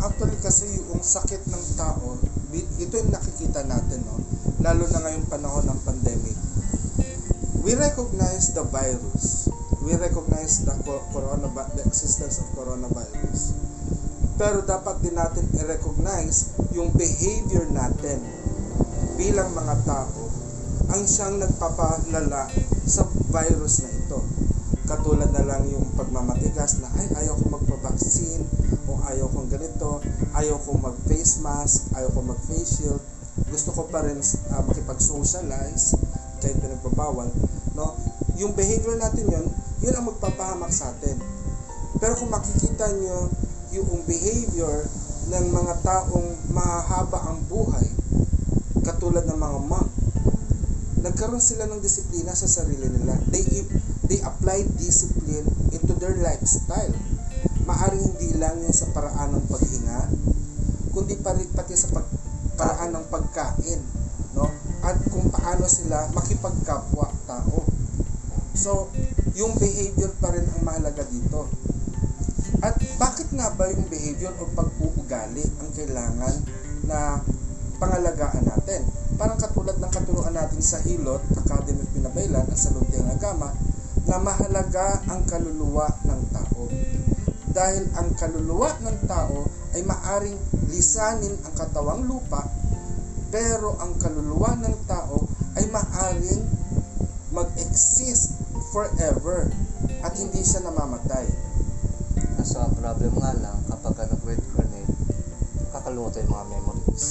Actually 0.00 0.40
kasi 0.40 0.64
yung 0.88 1.04
sakit 1.04 1.44
ng 1.52 1.64
tao, 1.76 2.16
ito 2.58 2.94
yung 2.98 3.14
nakikita 3.14 3.62
natin, 3.62 4.02
no? 4.02 4.18
lalo 4.60 4.84
na 4.90 5.00
ngayong 5.06 5.28
panahon 5.30 5.64
ng 5.70 5.80
pandemic. 5.86 6.36
We 7.60 7.76
recognize 7.76 8.56
the 8.56 8.64
virus. 8.64 9.48
We 9.84 9.96
recognize 9.96 10.64
the 10.64 10.76
co- 10.84 11.04
corona 11.12 11.48
the 11.76 11.84
existence 11.84 12.40
of 12.40 12.48
coronavirus. 12.56 13.56
Pero 14.40 14.64
dapat 14.64 15.04
din 15.04 15.16
natin 15.16 15.44
i-recognize 15.56 16.56
yung 16.72 16.92
behavior 16.96 17.68
natin 17.68 18.24
bilang 19.20 19.52
mga 19.52 19.76
tao 19.84 20.20
ang 20.90 21.04
siyang 21.04 21.38
nagpapalala 21.38 22.48
sa 22.88 23.04
virus 23.30 23.84
na 23.84 23.90
ito. 23.92 24.18
Katulad 24.88 25.30
na 25.30 25.44
lang 25.44 25.68
yung 25.70 25.86
pagmamatigas 25.94 26.82
na 26.82 26.88
ay 26.98 27.06
ayaw 27.22 27.38
ko 27.38 27.60
magpa-vaccine 27.60 28.42
o 28.90 28.98
ayaw 29.06 29.30
kong 29.30 29.46
ganito, 29.52 29.99
ayaw 30.40 30.56
kong 30.64 30.80
mag-face 30.80 31.44
mask, 31.44 31.92
ayaw 31.92 32.08
kong 32.16 32.32
mag-face 32.32 32.80
shield. 32.80 33.02
Gusto 33.52 33.76
ko 33.76 33.92
pa 33.92 34.00
rin 34.00 34.16
uh, 34.16 34.62
makipag-socialize 34.64 36.00
kahit 36.40 36.56
pinagbabawal. 36.56 37.28
No? 37.76 37.92
Yung 38.40 38.56
behavior 38.56 38.96
natin 38.96 39.28
yun, 39.28 39.46
yun 39.84 39.94
ang 39.96 40.08
magpapahamak 40.08 40.72
sa 40.72 40.96
atin. 40.96 41.20
Pero 42.00 42.16
kung 42.16 42.32
makikita 42.32 42.88
nyo 42.96 43.28
yung 43.76 44.02
behavior 44.08 44.88
ng 45.30 45.44
mga 45.52 45.74
taong 45.84 46.28
mahaba 46.50 47.30
ang 47.30 47.44
buhay, 47.46 47.86
katulad 48.82 49.28
ng 49.28 49.36
mga 49.36 49.58
monk, 49.68 49.88
nagkaroon 51.04 51.40
sila 51.40 51.68
ng 51.68 51.84
disiplina 51.84 52.32
sa 52.32 52.48
sarili 52.48 52.88
nila. 52.88 53.14
They 53.28 53.44
they 54.10 54.18
applied 54.26 54.66
discipline 54.74 55.46
into 55.70 55.94
their 56.00 56.18
lifestyle. 56.18 56.96
Maaring 57.62 58.02
hindi 58.02 58.34
lang 58.40 58.58
yung 58.64 58.74
sa 58.74 58.90
paraan 58.90 59.38
ng 59.38 59.46
paghinga, 59.46 60.09
kundi 60.90 61.16
pati 61.22 61.74
sa 61.74 61.90
pag, 61.94 62.06
paraan 62.58 62.92
ng 62.94 63.06
pagkain, 63.08 63.80
no? 64.36 64.50
At 64.84 64.98
kung 65.08 65.30
paano 65.30 65.64
sila 65.70 66.10
makipagkapwa 66.12 67.08
tao. 67.24 67.64
So, 68.52 68.90
yung 69.38 69.56
behavior 69.56 70.12
pa 70.18 70.34
rin 70.34 70.44
ang 70.44 70.62
mahalaga 70.66 71.06
dito. 71.06 71.48
At 72.60 72.76
bakit 73.00 73.32
nga 73.32 73.54
ba 73.56 73.70
yung 73.72 73.88
behavior 73.88 74.34
o 74.36 74.50
pag-uugali 74.52 75.46
ang 75.62 75.70
kailangan 75.72 76.34
na 76.84 77.24
pangalagaan 77.80 78.44
natin? 78.44 78.84
Parang 79.16 79.40
katulad 79.40 79.76
ng 79.80 79.92
katuruan 79.92 80.36
natin 80.36 80.60
sa 80.60 80.82
Hilot, 80.84 81.24
Academy 81.40 81.80
of 81.80 81.92
Pinabaylan 81.96 82.48
at 82.50 82.58
sa 82.58 82.74
Luntiang 82.76 83.08
Agama, 83.08 83.54
na 84.04 84.16
mahalaga 84.20 85.00
ang 85.08 85.24
kaluluwa 85.24 85.86
ng 86.04 86.20
tao. 86.34 86.62
Dahil 87.50 87.88
ang 87.96 88.12
kaluluwa 88.18 88.76
ng 88.82 88.96
tao 89.06 89.46
ay 89.72 89.86
maaring 89.86 90.36
lisanin 90.70 91.34
ang 91.42 91.54
katawang 91.58 92.06
lupa, 92.06 92.46
pero 93.34 93.74
ang 93.82 93.98
kaluluwa 93.98 94.54
ng 94.58 94.76
tao 94.86 95.26
ay 95.58 95.66
maaring 95.70 96.42
mag-exist 97.34 98.38
forever 98.70 99.50
at 100.02 100.14
hindi 100.18 100.42
siya 100.42 100.66
namamatay. 100.66 101.26
Ang 102.40 102.72
problem 102.74 103.14
nga 103.20 103.32
lang, 103.38 103.58
kapag 103.68 103.94
ka 103.94 104.04
nag-reincarnate, 104.10 104.94
kakalimutan 105.70 106.26
yung 106.26 106.34
mga 106.34 106.50
memories. 106.50 107.06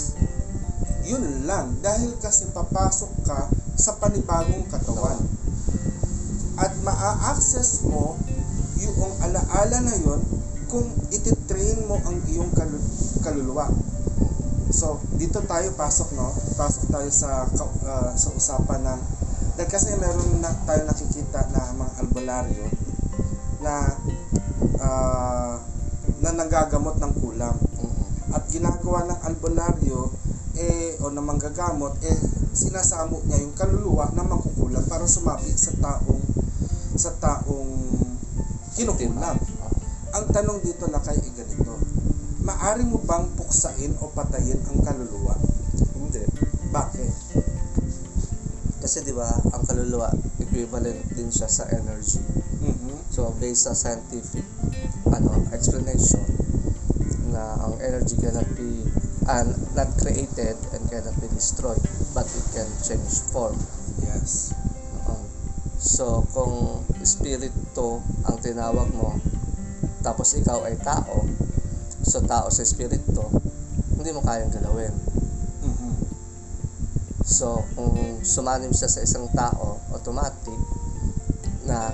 Yun 1.07 1.25
lang, 1.47 1.79
dahil 1.79 2.17
kasi 2.19 2.51
papasok 2.51 3.11
ka 3.23 3.47
sa 3.79 3.95
panibagong 4.01 4.67
katawan. 4.67 5.21
At 6.59 6.75
maa-access 6.83 7.87
mo 7.87 8.19
yung 8.79 9.13
alaala 9.23 9.79
na 9.79 9.95
yon 9.95 10.21
kung 10.67 10.85
ititrain 11.09 11.87
mo 11.87 11.97
ang 12.03 12.19
iyong 12.29 12.51
kalu- 12.53 13.08
kaluluwa. 13.21 13.69
So, 14.69 15.01
dito 15.17 15.41
tayo 15.43 15.73
pasok, 15.73 16.13
no? 16.13 16.29
Pasok 16.55 16.93
tayo 16.93 17.09
sa 17.09 17.45
ah, 17.88 18.13
sa 18.13 18.29
usapan 18.35 18.85
ng 18.85 19.01
dahil 19.59 19.75
kasi 19.75 19.91
meron 19.99 20.39
na 20.39 20.55
tayo 20.63 20.88
nakikita 20.88 21.51
na 21.51 21.75
mga 21.75 21.93
albularyo 21.99 22.65
na 23.59 23.91
ah, 24.79 25.59
na 26.23 26.31
nagagamot 26.31 26.95
ng 26.95 27.13
kulam 27.19 27.55
Mm-mm. 27.59 28.35
at 28.39 28.43
ginagawa 28.47 29.03
ng 29.07 29.19
albularyo 29.19 30.15
eh 30.55 30.95
o 31.03 31.11
ng 31.11 31.23
manggagamot 31.23 31.91
eh 32.07 32.15
sinasamo 32.55 33.23
niya 33.27 33.43
yung 33.43 33.55
kaluluwa 33.55 34.11
na 34.15 34.23
mangkukulam 34.23 34.83
para 34.88 35.03
sumapit 35.07 35.55
sa 35.59 35.75
taong 35.75 36.23
sa 36.99 37.11
taong 37.19 37.71
kinukulam. 38.75 39.35
Ang 40.15 40.25
tanong 40.31 40.59
dito 40.63 40.88
na 40.91 40.99
kay 40.99 41.19
ganito. 41.19 41.78
Maari 42.59 42.83
mo 42.83 42.99
bang 43.07 43.23
puksain 43.39 43.95
o 44.03 44.11
patayin 44.11 44.59
ang 44.67 44.83
kaluluwa? 44.83 45.31
Hindi. 45.95 46.27
Bakit? 46.75 47.11
Kasi 48.83 48.99
di 49.07 49.15
ba 49.15 49.31
ang 49.55 49.63
kaluluwa, 49.63 50.11
equivalent 50.43 51.07
din 51.15 51.31
siya 51.31 51.47
sa 51.47 51.71
energy. 51.71 52.19
Mhm. 52.59 53.15
So, 53.15 53.31
based 53.39 53.63
sa 53.63 53.71
scientific 53.71 54.43
ano 55.07 55.39
explanation 55.55 56.27
na 57.31 57.63
ang 57.63 57.79
energy 57.79 58.19
cannot 58.19 58.51
be 58.59 58.83
and 59.31 59.55
not 59.71 59.95
created 59.95 60.59
and 60.75 60.83
cannot 60.91 61.15
be 61.23 61.31
destroyed 61.31 61.79
but 62.11 62.27
it 62.27 62.45
can 62.51 62.67
change 62.83 63.23
form 63.31 63.55
Yes. 64.03 64.51
Um, 65.07 65.23
so 65.79 66.27
kung 66.35 66.83
espiritu 66.99 68.03
ang 68.27 68.35
tinawag 68.43 68.91
mo 68.91 69.15
tapos 70.03 70.35
ikaw 70.35 70.67
ay 70.67 70.75
tao 70.83 71.23
so 72.03 72.24
tao 72.24 72.48
sa 72.50 72.63
espiritu 72.63 73.24
hindi 73.96 74.10
mo 74.15 74.24
kayang 74.24 74.51
galawin 74.51 74.96
Mhm. 75.60 75.91
So, 77.29 77.62
kung 77.75 78.24
sumanim 78.25 78.72
siya 78.74 78.89
sa 78.89 79.03
isang 79.03 79.27
tao, 79.36 79.77
automatic 79.94 80.56
na 81.68 81.94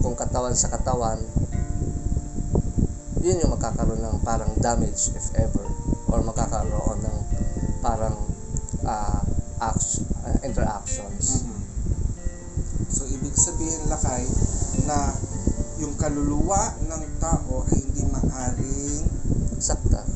kung 0.00 0.16
katawan 0.16 0.56
sa 0.56 0.72
katawan, 0.72 1.20
yun 3.20 3.38
yung 3.42 3.52
magkakaroon 3.54 4.00
ng 4.00 4.18
parang 4.24 4.54
damage 4.58 5.12
if 5.14 5.30
ever 5.38 5.66
or 6.08 6.24
magkakaroon 6.24 6.98
ng 7.04 7.18
parang 7.84 8.16
ah, 8.86 9.22
action, 9.60 10.06
ah, 10.24 10.38
interactions. 10.42 11.42
Mhm. 11.44 11.60
So, 12.88 13.06
ibig 13.10 13.34
sabihin 13.36 13.92
lakay 13.92 14.24
na 14.88 15.14
yung 15.82 15.98
kaluluwa 15.98 16.78
ng 16.86 17.01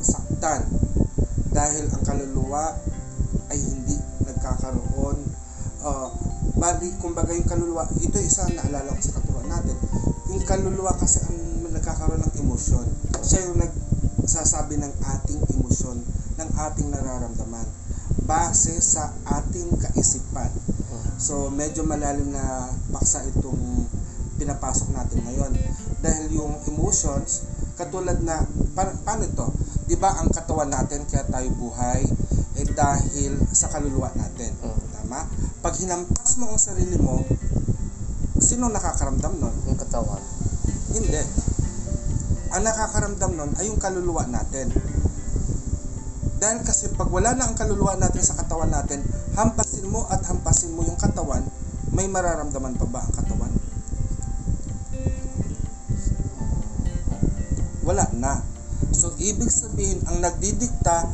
Sakta. 0.05 0.61
dahil 1.49 1.89
ang 1.89 2.03
kaluluwa 2.05 2.77
ay 3.49 3.57
hindi 3.57 3.97
nagkakaroon. 4.29 5.17
Uh, 5.81 6.13
bali 6.57 6.93
kumbaga 7.01 7.33
yung 7.33 7.49
kaluluwa 7.49 7.89
ito 7.97 8.21
isa 8.21 8.45
na 8.53 8.61
naalala 8.61 8.93
ko 8.93 9.01
sa 9.01 9.17
katuruan 9.17 9.49
natin. 9.49 9.73
Yung 10.29 10.45
kaluluwa 10.45 10.93
kasi 10.93 11.25
ang 11.25 11.37
nagkakaroon 11.73 12.21
ng 12.21 12.33
emosyon. 12.45 12.85
Siya 13.25 13.49
yung 13.49 13.57
nagsasabi 13.57 14.77
ng 14.77 14.93
ating 15.17 15.41
emosyon 15.57 15.97
ng 16.37 16.49
ating 16.69 16.93
nararamdaman 16.93 17.65
base 18.29 18.77
sa 18.77 19.09
ating 19.41 19.73
kaisipan. 19.81 20.53
So 21.17 21.49
medyo 21.49 21.81
malalim 21.81 22.29
na 22.29 22.69
paksa 22.93 23.25
itong 23.25 23.89
pinapasok 24.37 24.93
natin 24.93 25.25
ngayon. 25.25 25.57
Dahil 26.05 26.37
yung 26.37 26.53
emotions 26.69 27.57
Katulad 27.77 28.17
na, 28.25 28.41
pa, 28.77 28.85
paano 29.01 29.25
ito? 29.25 29.49
Di 29.89 29.97
ba 29.97 30.13
ang 30.21 30.29
katawan 30.29 30.69
natin 30.69 31.09
kaya 31.09 31.25
tayo 31.25 31.49
buhay 31.57 32.05
eh 32.61 32.67
dahil 32.77 33.33
sa 33.49 33.73
kaluluwa 33.73 34.13
natin. 34.13 34.53
Mm. 34.61 34.77
Tama? 34.93 35.25
Pag 35.65 35.73
hinampas 35.81 36.37
mo 36.37 36.53
ang 36.53 36.61
sarili 36.61 36.93
mo, 37.01 37.25
sino 38.37 38.69
nakakaramdam 38.69 39.33
nun? 39.41 39.55
Yung 39.65 39.81
katawan. 39.81 40.21
Hindi. 40.93 41.21
Ang 42.53 42.61
nakakaramdam 42.61 43.31
nun 43.33 43.51
ay 43.57 43.65
yung 43.65 43.81
kaluluwa 43.81 44.29
natin. 44.29 44.69
Dahil 46.37 46.61
kasi 46.61 46.93
pag 46.93 47.09
wala 47.09 47.33
na 47.33 47.49
ang 47.49 47.57
kaluluwa 47.57 47.97
natin 47.97 48.21
sa 48.21 48.37
katawan 48.37 48.69
natin, 48.69 49.01
hampasin 49.33 49.89
mo 49.89 50.05
at 50.05 50.21
hampasin 50.29 50.77
mo 50.77 50.85
yung 50.85 51.01
katawan, 51.01 51.41
may 51.97 52.05
mararamdaman 52.05 52.77
pa 52.77 52.85
ba 52.85 53.01
ang 53.01 53.13
katawan? 53.17 53.53
Wala 57.81 58.05
na. 58.13 58.56
Ibig 59.17 59.49
sabihin, 59.49 59.99
ang 60.05 60.21
nagdidikta 60.21 61.09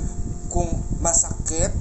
kung 0.52 0.68
masakit, 1.00 1.72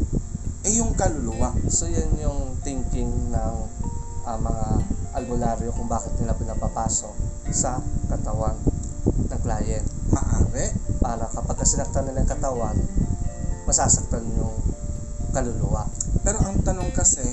ay 0.62 0.78
yung 0.78 0.94
kaluluwa. 0.94 1.50
So 1.66 1.90
yan 1.90 2.14
yung 2.22 2.54
thinking 2.62 3.10
ng 3.34 3.56
ah, 4.22 4.38
mga 4.38 4.66
albularyo 5.18 5.74
kung 5.74 5.90
bakit 5.90 6.14
nila 6.22 6.38
pinapapasok 6.38 7.10
sa 7.50 7.82
katawan 8.06 8.54
ng 9.04 9.40
client. 9.42 9.86
Maari. 10.14 10.66
Para 11.02 11.26
kapag 11.26 11.66
sinaktan 11.66 12.06
nila 12.06 12.22
yung 12.22 12.30
katawan, 12.30 12.76
masasaktan 13.66 14.22
yung 14.38 14.54
kaluluwa. 15.34 15.90
Pero 16.22 16.38
ang 16.46 16.62
tanong 16.62 16.94
kasi, 16.94 17.26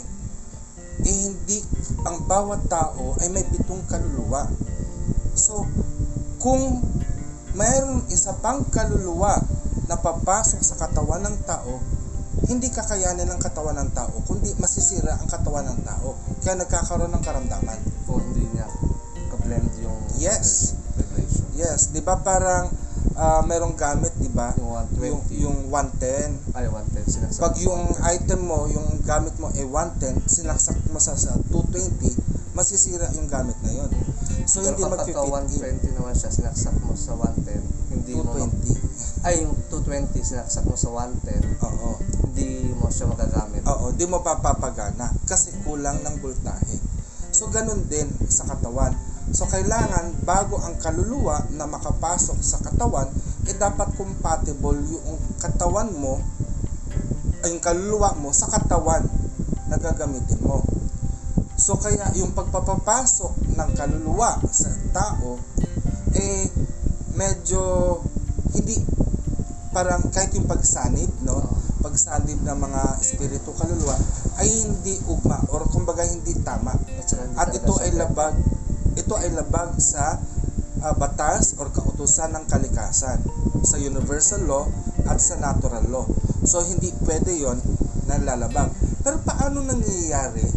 eh, 1.05 1.15
hindi 1.29 1.62
ang 2.03 2.25
bawat 2.25 2.65
tao 2.65 3.13
ay 3.22 3.29
may 3.29 3.46
pitong 3.46 3.86
kaluluwa. 3.86 4.50
So, 5.38 5.63
kung 6.41 6.88
mayroon 7.53 8.06
isa 8.10 8.34
pang 8.39 8.65
kaluluwa 8.70 9.41
na 9.89 9.98
papasok 9.98 10.62
sa 10.62 10.75
katawan 10.77 11.25
ng 11.25 11.38
tao, 11.46 11.82
hindi 12.46 12.70
kakayanin 12.70 13.25
ng 13.25 13.41
katawan 13.41 13.77
ng 13.77 13.91
tao, 13.91 14.13
kundi 14.25 14.53
masisira 14.58 15.18
ang 15.18 15.27
katawan 15.27 15.65
ng 15.70 15.82
tao. 15.82 16.13
Kaya 16.41 16.56
nagkakaroon 16.58 17.12
ng 17.12 17.24
karamdaman. 17.25 17.79
Kung 18.06 18.22
hindi 18.22 18.46
niya 18.53 18.70
ka-blend 19.29 19.70
yung 19.82 19.98
Yes. 20.18 20.74
vibration. 20.98 21.46
Yes, 21.56 21.91
'di 21.91 22.01
ba 22.01 22.20
parang 22.20 22.70
ah, 23.15 23.44
merong 23.44 23.75
gamit, 23.75 24.15
'di 24.15 24.32
ba? 24.32 24.56
Yung 24.56 24.70
Yung 25.00 25.20
120. 25.27 25.44
yung 25.44 25.58
110. 25.72 26.56
Ay, 26.56 26.68
110 26.72 27.08
sinasaktan. 27.08 27.44
Pag 27.44 27.56
yung 27.60 27.84
item 28.08 28.41
mo, 28.44 28.68
yung 28.68 28.88
gamit 29.03 29.36
mo 29.39 29.51
ay 29.51 29.63
110, 29.63 30.24
sinaksak 30.27 30.79
mo 30.91 31.00
sa, 31.00 31.15
sa 31.15 31.36
220, 31.51 32.15
masisira 32.56 33.08
yung 33.15 33.27
gamit 33.27 33.56
na 33.63 33.72
yon. 33.75 33.91
So 34.50 34.65
Pero 34.65 34.74
hindi 34.74 34.82
kapag 34.82 35.13
ka 35.13 35.22
magpipit 35.22 35.94
120 35.94 35.98
naman 36.01 36.13
siya, 36.18 36.34
sinaksak 36.34 36.74
mo 36.82 36.98
sa 36.98 37.13
110, 37.13 37.94
hindi 37.94 38.18
mo, 38.18 38.34
220. 38.34 39.29
ay 39.29 39.46
yung 39.46 39.53
220 39.70 40.25
sinaksak 40.25 40.65
mo 40.65 40.74
sa 40.74 40.89
110, 40.89 41.62
Oo. 41.70 41.89
hindi 42.25 42.74
mo 42.74 42.89
siya 42.89 43.13
magagamit. 43.13 43.62
Oo, 43.70 43.94
di 43.94 44.10
mo 44.10 44.25
papapagana 44.25 45.13
kasi 45.29 45.53
kulang 45.62 46.01
ng 46.01 46.18
voltahe. 46.18 46.82
So 47.29 47.53
ganun 47.53 47.86
din 47.94 48.10
sa 48.25 48.50
katawan. 48.50 48.98
So 49.38 49.46
kailangan 49.46 50.25
bago 50.25 50.58
ang 50.65 50.82
kaluluwa 50.82 51.46
na 51.53 51.70
makapasok 51.70 52.41
sa 52.41 52.58
katawan, 52.58 53.06
eh 53.46 53.53
dapat 53.53 53.94
compatible 53.94 54.82
yung 54.89 55.22
katawan 55.38 55.94
mo 55.94 56.18
ay 57.46 57.53
yung 57.53 57.62
kaluluwa 57.62 58.18
mo 58.18 58.34
sa 58.34 58.50
katawan 58.50 59.06
na 59.70 59.77
gagamitin 59.77 60.41
mo. 60.41 60.65
So 61.53 61.77
kaya 61.77 62.10
yung 62.18 62.34
pagpapapasok 62.34 63.38
ng 63.59 63.71
kaluluwa 63.75 64.39
sa 64.47 64.71
tao 64.95 65.35
eh 66.15 66.47
medyo 67.19 67.99
hindi 68.55 68.79
parang 69.75 70.07
kahit 70.09 70.31
yung 70.33 70.47
pagsanib 70.47 71.11
no? 71.27 71.43
Pagsanib 71.83 72.39
ng 72.43 72.59
mga 72.59 72.81
espiritu 73.03 73.51
kaluluwa 73.55 73.95
ay 74.39 74.48
hindi 74.48 74.95
ugma 75.07 75.39
or 75.51 75.67
kumbaga 75.67 76.03
hindi 76.07 76.31
tama. 76.43 76.75
At, 77.39 77.51
ito 77.55 77.74
ay 77.83 77.91
labag 77.95 78.35
ito 78.95 79.13
ay 79.15 79.31
labag 79.31 79.79
sa 79.79 80.19
ah, 80.83 80.95
batas 80.95 81.55
or 81.59 81.72
kautusan 81.72 82.35
ng 82.35 82.45
kalikasan 82.48 83.19
sa 83.63 83.75
universal 83.79 84.43
law 84.48 84.65
at 85.07 85.19
sa 85.19 85.39
natural 85.39 85.83
law. 85.87 86.05
So 86.43 86.63
hindi 86.63 86.91
pwede 87.03 87.35
yon 87.35 87.59
na 88.07 88.19
lalabag. 88.19 88.72
Pero 89.03 89.19
paano 89.24 89.63
nangyayari 89.63 90.48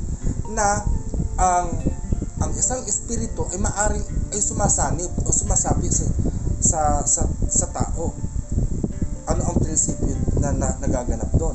na 0.54 0.82
ang 1.38 1.91
ang 2.42 2.50
isang 2.58 2.82
espiritu 2.90 3.46
ay 3.54 3.58
maaring 3.62 4.04
ay 4.34 4.40
sumasanib 4.42 5.10
o 5.22 5.30
sumasapi 5.30 5.86
sa 5.88 6.06
sa 6.58 6.80
sa, 7.06 7.22
sa 7.46 7.66
tao 7.70 8.10
ano 9.30 9.40
ang 9.46 9.58
prinsipyo 9.62 10.18
na, 10.42 10.50
na 10.50 10.74
nagaganap 10.82 11.30
doon 11.38 11.54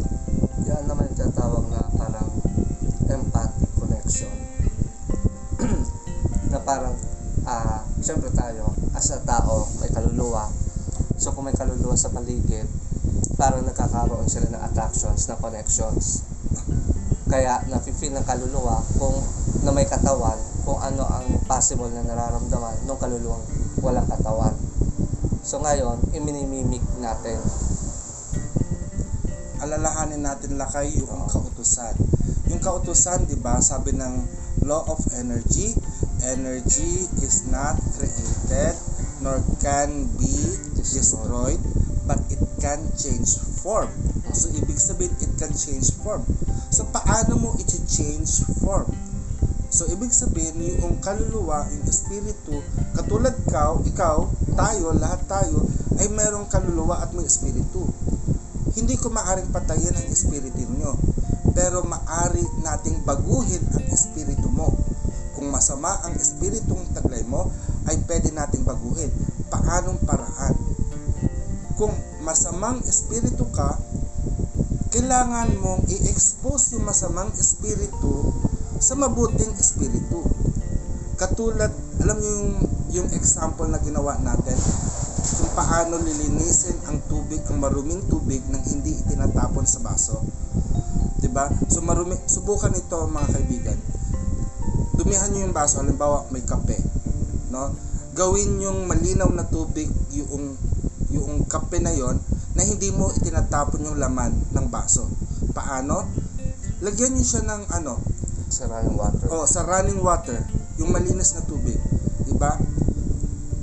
Yan 0.68 0.84
naman 0.84 1.08
tinatawag 1.16 1.64
na 1.72 1.80
parang 1.96 2.28
empathic 3.08 3.72
connection. 3.80 4.36
na 6.52 6.60
parang, 6.60 6.92
ah, 7.48 7.88
syempre 8.04 8.28
tayo, 8.36 8.76
as 8.92 9.08
a 9.16 9.24
tao, 9.24 9.64
may 9.80 9.88
kaluluwa. 9.88 10.52
So 11.16 11.32
kung 11.32 11.48
may 11.48 11.56
kaluluwa 11.56 11.96
sa 11.96 12.12
paligid, 12.12 12.68
parang 13.40 13.64
nagkakaroon 13.64 14.28
sila 14.28 14.52
ng 14.52 14.60
attractions, 14.60 15.32
na 15.32 15.40
connections. 15.40 16.28
Kaya 17.32 17.64
nafe-feel 17.72 18.12
ng 18.12 18.28
kaluluwa 18.28 18.84
kung 19.00 19.16
na 19.64 19.72
may 19.72 19.88
katawan, 19.88 20.36
kung 20.68 20.84
ano 20.84 21.08
ang 21.08 21.40
possible 21.48 21.88
na 21.96 22.04
nararamdaman 22.04 22.84
ng 22.84 23.00
kaluluwang 23.00 23.40
walang 23.80 24.04
katawan. 24.04 24.52
So 25.48 25.64
ngayon, 25.64 26.12
iminimimik 26.12 26.84
natin 27.00 27.40
alalahanin 29.64 30.22
natin 30.22 30.60
lakay 30.60 30.92
yung 30.92 31.26
kautusan. 31.32 31.96
Yung 32.52 32.60
kautusan, 32.60 33.26
'di 33.26 33.40
ba, 33.40 33.64
sabi 33.64 33.96
ng 33.96 34.28
law 34.68 34.84
of 34.92 35.00
energy, 35.16 35.72
energy 36.28 37.08
is 37.24 37.48
not 37.48 37.80
created 37.96 38.76
nor 39.24 39.42
can 39.64 40.06
be 40.20 40.36
destroyed, 40.78 41.58
but 42.06 42.20
it 42.30 42.42
can 42.62 42.86
change 42.94 43.40
form. 43.64 43.90
So 44.36 44.52
ibig 44.54 44.78
sabihin 44.78 45.16
it 45.18 45.32
can 45.42 45.54
change 45.58 45.90
form. 46.04 46.28
So 46.70 46.86
paano 46.94 47.40
mo 47.40 47.50
i-change 47.58 48.46
form? 48.62 48.94
So 49.78 49.86
ibig 49.94 50.10
sabihin 50.10 50.58
yung 50.82 50.98
kaluluwa, 50.98 51.70
yung 51.70 51.86
espiritu, 51.86 52.66
katulad 52.98 53.38
ka, 53.46 53.78
ikaw, 53.86 54.26
tayo, 54.58 54.98
lahat 54.98 55.22
tayo 55.30 55.70
ay 56.02 56.10
merong 56.10 56.50
kaluluwa 56.50 57.06
at 57.06 57.14
may 57.14 57.30
espiritu 57.30 57.86
hindi 58.78 58.94
ko 58.94 59.10
maaring 59.10 59.50
patayin 59.50 59.98
ang 59.98 60.06
espiritu 60.06 60.70
nyo, 60.78 60.94
pero 61.58 61.82
maari 61.82 62.46
nating 62.62 63.02
baguhin 63.02 63.66
ang 63.74 63.86
espiritu 63.90 64.46
mo. 64.54 64.70
Kung 65.34 65.50
masama 65.50 65.98
ang 66.06 66.14
espiritong 66.14 66.94
taglay 66.94 67.26
mo, 67.26 67.50
ay 67.90 67.98
pwede 68.06 68.30
nating 68.30 68.62
baguhin. 68.62 69.10
Paanong 69.50 69.98
paraan? 70.06 70.54
Kung 71.74 71.90
masamang 72.22 72.86
espiritu 72.86 73.50
ka, 73.50 73.82
kailangan 74.94 75.58
mong 75.58 75.90
i-expose 75.90 76.78
yung 76.78 76.86
masamang 76.86 77.34
espiritu 77.34 78.30
sa 78.78 78.94
mabuting 78.94 79.54
espiritu. 79.58 80.22
Katulad, 81.18 81.74
alam 82.02 82.18
niyo 82.22 82.32
yung, 82.38 82.54
yung 82.94 83.10
example 83.18 83.66
na 83.66 83.82
ginawa 83.82 84.22
natin, 84.22 84.58
kung 85.38 85.52
paano 85.58 85.98
lilinisin 85.98 86.78
ang 86.86 87.02
tubig, 87.10 87.42
ang 87.50 87.58
maruming 87.58 88.06
tubig 88.06 88.42
nang 88.48 88.62
hindi 88.64 88.96
itinatapon 88.96 89.66
sa 89.66 89.82
baso. 89.82 90.22
'Di 91.18 91.30
ba? 91.34 91.50
So 91.68 91.82
marumi, 91.82 92.16
subukan 92.30 92.72
ito 92.78 93.10
mga 93.10 93.28
kaibigan. 93.34 93.78
Dumihan 94.96 95.30
niyo 95.34 95.50
yung 95.50 95.56
baso, 95.58 95.82
halimbawa 95.82 96.30
may 96.30 96.46
kape, 96.46 96.78
no? 97.50 97.74
Gawin 98.14 98.62
yung 98.62 98.86
malinaw 98.90 99.30
na 99.34 99.46
tubig 99.50 99.90
yung 100.14 100.58
yung 101.12 101.46
kape 101.50 101.82
na 101.82 101.94
yon 101.94 102.18
na 102.58 102.66
hindi 102.66 102.90
mo 102.94 103.10
itinatapon 103.14 103.86
yung 103.90 103.98
laman 104.02 104.34
ng 104.54 104.68
baso. 104.70 105.06
Paano? 105.54 106.06
Lagyan 106.82 107.18
niyo 107.18 107.26
siya 107.26 107.44
ng 107.46 107.64
ano, 107.74 107.98
sa 108.48 108.68
running 108.72 108.96
water. 108.96 109.28
Oh, 109.32 109.46
sa 109.48 109.64
running 109.68 110.00
water, 110.00 110.40
yung 110.80 110.92
malinis 110.92 111.36
na 111.36 111.44
tubig, 111.44 111.78
'di 112.24 112.34
ba? 112.40 112.56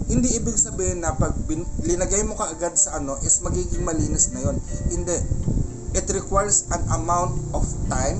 Hindi 0.04 0.36
ibig 0.36 0.56
sabihin 0.60 1.00
na 1.00 1.16
pag 1.16 1.32
bin, 1.48 1.64
linagay 1.80 2.20
mo 2.28 2.36
kaagad 2.36 2.76
sa 2.76 3.00
ano 3.00 3.16
is 3.24 3.40
magiging 3.40 3.82
malinis 3.82 4.30
na 4.36 4.44
'yon. 4.44 4.56
Hindi. 4.92 5.18
It 5.94 6.10
requires 6.10 6.68
an 6.74 6.84
amount 6.90 7.38
of 7.54 7.64
time 7.86 8.18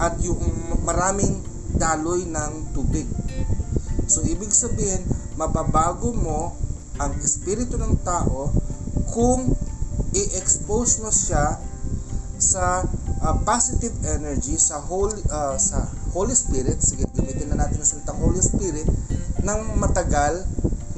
at 0.00 0.18
yung 0.24 0.40
maraming 0.82 1.44
daloy 1.76 2.26
ng 2.26 2.74
tubig. 2.74 3.06
So 4.08 4.24
ibig 4.26 4.50
sabihin, 4.50 5.04
mababago 5.38 6.10
mo 6.12 6.56
ang 7.00 7.16
espiritu 7.20 7.80
ng 7.80 8.00
tao 8.04 8.52
kung 9.12 9.52
i-expose 10.12 11.00
mo 11.00 11.10
siya 11.12 11.56
sa 12.36 12.84
uh, 13.22 13.38
positive 13.46 13.94
energy 14.04 14.58
sa 14.58 14.82
holy 14.82 15.22
uh, 15.30 15.54
sa 15.56 15.86
Holy 16.12 16.34
Spirit 16.34 16.82
sige 16.82 17.06
gamitin 17.14 17.54
na 17.54 17.64
natin 17.64 17.80
ang 17.80 17.88
salitang 17.88 18.18
Holy 18.18 18.42
Spirit 18.42 18.84
ng 19.42 19.60
matagal 19.78 20.42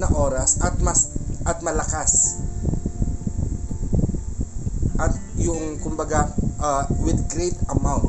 na 0.01 0.11
oras 0.11 0.59
at 0.65 0.75
mas 0.83 1.13
at 1.45 1.61
malakas. 1.61 2.41
At 4.97 5.13
yung 5.37 5.79
kumbaga 5.85 6.33
uh, 6.59 6.89
with 7.05 7.21
great 7.29 7.57
amount. 7.69 8.09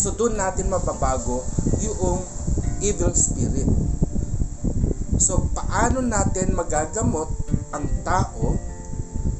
So 0.00 0.16
doon 0.16 0.40
natin 0.40 0.72
mababago 0.72 1.44
yung 1.84 2.24
evil 2.80 3.12
spirit. 3.12 3.68
So 5.20 5.52
paano 5.52 6.00
natin 6.00 6.56
magagamot 6.56 7.28
ang 7.76 7.84
tao 8.00 8.56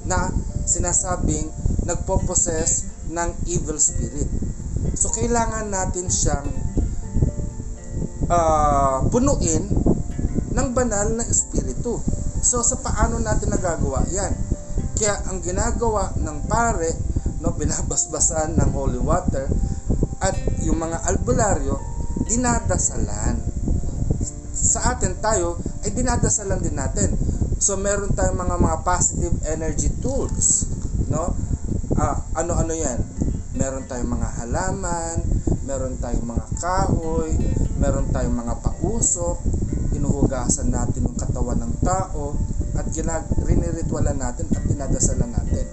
na 0.05 0.29
sinasabing 0.69 1.49
nagpo-possess 1.88 2.89
ng 3.11 3.31
evil 3.51 3.77
spirit? 3.77 4.31
So 4.94 5.11
kailangan 5.11 5.68
natin 5.68 6.09
siyang 6.09 6.49
ah, 8.31 9.03
punuin 9.11 9.66
ng 10.51 10.68
banal 10.75 11.14
na 11.14 11.27
espiritu. 11.27 11.99
So 12.40 12.62
sa 12.64 12.79
paano 12.81 13.20
natin 13.20 13.53
nagagawa 13.53 14.07
'yan? 14.09 14.33
Kaya 14.96 15.16
ang 15.33 15.40
ginagawa 15.40 16.12
ng 16.20 16.44
pare, 16.44 16.92
no, 17.40 17.55
binabasbasan 17.61 18.57
ng 18.57 18.70
holy 18.77 19.01
water 19.01 19.49
at 20.20 20.37
yung 20.61 20.77
mga 20.77 21.01
albularyo, 21.09 21.81
dinadasalan. 22.29 23.40
Sa 24.53 24.92
atin 24.92 25.16
tayo 25.25 25.57
ay 25.81 25.96
dinadasalan 25.96 26.61
din 26.61 26.77
natin. 26.77 27.16
So 27.57 27.81
meron 27.81 28.12
tayong 28.12 28.37
mga 28.37 28.57
mga 28.61 28.79
positive 28.85 29.37
energy 29.49 29.88
tools, 30.05 30.68
no? 31.09 31.33
Ano-ano 32.71 32.87
'yan? 32.87 33.03
Meron 33.59 33.85
tayong 33.91 34.15
mga 34.15 34.31
halaman, 34.39 35.17
meron 35.67 35.99
tayong 35.99 36.23
mga 36.23 36.47
kahoy, 36.63 37.35
meron 37.83 38.07
tayong 38.15 38.39
mga 38.39 38.63
pausok, 38.63 39.43
hinuhugasan 39.91 40.71
natin 40.71 41.03
yung 41.03 41.19
katawan 41.19 41.59
ng 41.67 41.83
tao 41.83 42.39
at 42.79 42.87
ginag 42.95 43.27
riniritwalan 43.43 44.15
natin 44.15 44.47
at 44.55 44.63
dinadasalan 44.71 45.35
natin. 45.35 45.67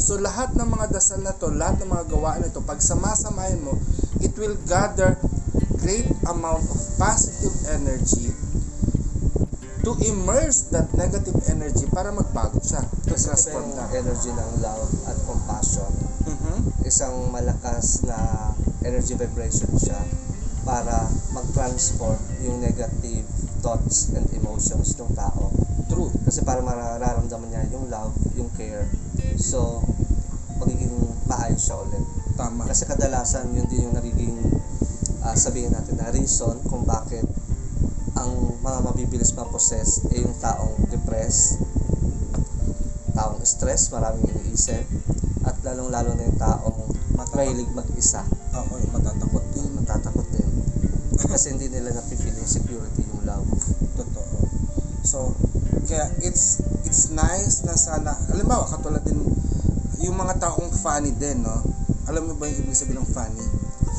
So 0.00 0.16
lahat 0.16 0.56
ng 0.56 0.64
mga 0.64 0.96
dasal 0.96 1.20
na 1.20 1.36
to, 1.36 1.52
lahat 1.52 1.76
ng 1.84 1.92
mga 1.92 2.08
gawain 2.08 2.40
na 2.40 2.48
to, 2.56 2.64
pag 2.64 2.80
samasamahin 2.80 3.60
mo, 3.60 3.76
it 4.24 4.32
will 4.40 4.56
gather 4.64 5.20
great 5.84 6.08
amount 6.24 6.64
of 6.72 6.80
positive 6.96 7.52
energy 7.68 8.32
to 9.84 9.92
immerse 10.08 10.72
that 10.72 10.88
negative 10.96 11.36
energy 11.52 11.84
para 11.92 12.08
magbago 12.16 12.64
siya. 12.64 12.80
To 13.06 13.12
transform 13.12 13.76
na. 13.76 13.86
energy 13.92 14.32
ng 14.32 14.64
love. 14.64 14.95
Isang 16.86 17.34
malakas 17.34 18.06
na 18.06 18.14
energy 18.86 19.18
vibration 19.18 19.74
siya 19.74 19.98
para 20.62 21.10
mag-transform 21.34 22.14
yung 22.46 22.62
negative 22.62 23.26
thoughts 23.58 24.14
and 24.14 24.22
emotions 24.30 24.94
ng 24.94 25.10
tao. 25.18 25.50
True. 25.90 26.14
Kasi 26.22 26.46
para 26.46 26.62
mararamdaman 26.62 27.50
niya 27.50 27.66
yung 27.74 27.90
love, 27.90 28.14
yung 28.38 28.46
care. 28.54 28.86
So, 29.34 29.82
magiging 30.62 30.94
maayos 31.26 31.66
siya 31.66 31.82
ulit. 31.82 32.06
Tama. 32.38 32.70
Kasi 32.70 32.86
kadalasan 32.86 33.50
yun 33.50 33.66
din 33.66 33.90
yung 33.90 33.96
nagiging 33.98 34.38
ah, 35.26 35.34
sabihin 35.34 35.74
natin 35.74 35.98
na 35.98 36.14
reason 36.14 36.54
kung 36.70 36.86
bakit 36.86 37.26
ang 38.14 38.30
mga 38.62 38.78
mabibilis 38.86 39.34
ma-possess 39.34 40.06
ay 40.14 40.22
yung 40.22 40.38
taong 40.38 40.86
depressed, 40.88 41.58
taong 43.12 43.42
stress, 43.42 43.90
maraming 43.90 44.24
iniisip, 44.30 44.86
at 45.46 45.54
lalong-lalo 45.62 46.16
na 46.16 46.26
yung 46.26 46.40
taong 46.40 46.75
mahilig 47.36 47.70
mag-isa, 47.76 48.24
Oo, 48.56 48.80
matatakot 48.96 49.44
din. 49.52 49.68
matatakot 49.76 50.24
din. 50.32 50.48
Kasi 51.32 51.52
hindi 51.52 51.68
nila 51.68 51.92
napifeel 51.92 52.32
yung 52.32 52.48
security, 52.48 53.04
yung 53.04 53.28
love. 53.28 53.44
Totoo. 53.92 54.36
So, 55.04 55.36
kaya 55.84 56.08
it's 56.24 56.64
it's 56.88 57.12
nice 57.12 57.62
na 57.68 57.76
sana, 57.76 58.16
halimbawa 58.32 58.64
katulad 58.66 59.04
din 59.04 59.20
yung 60.00 60.16
mga 60.16 60.40
taong 60.40 60.72
funny 60.72 61.12
din, 61.12 61.44
no? 61.44 61.60
Alam 62.08 62.32
mo 62.32 62.40
ba 62.40 62.48
yung 62.48 62.64
ibig 62.64 62.78
sabihin 62.78 63.04
ng 63.04 63.10
funny? 63.12 63.44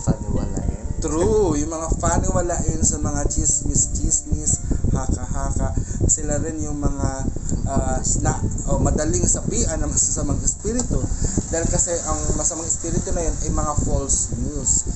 Paniwalain. 0.08 0.86
True, 0.98 1.54
yung 1.62 1.72
mga 1.72 1.90
funny 2.02 2.28
walain 2.34 2.82
sa 2.82 2.98
mga 2.98 3.30
chismis, 3.30 3.94
chismis, 3.94 4.66
haka-haka. 4.90 5.78
Sila 6.10 6.42
rin 6.42 6.58
yung 6.64 6.82
mga 6.82 7.28
ah, 7.68 8.00
na, 8.24 8.34
oh, 8.72 8.80
madaling 8.80 9.28
sapian 9.28 9.84
ng 9.84 9.92
masasamang 9.92 10.40
espiritu. 10.42 10.98
Dahil 11.52 11.68
kasi 11.68 11.92
ang 12.08 12.20
masamang 12.40 12.68
espiritu 12.68 13.12
na 13.12 13.28
yun 13.28 13.36
ay 13.44 13.52
mga 13.52 13.74
false 13.84 14.34
news. 14.40 14.88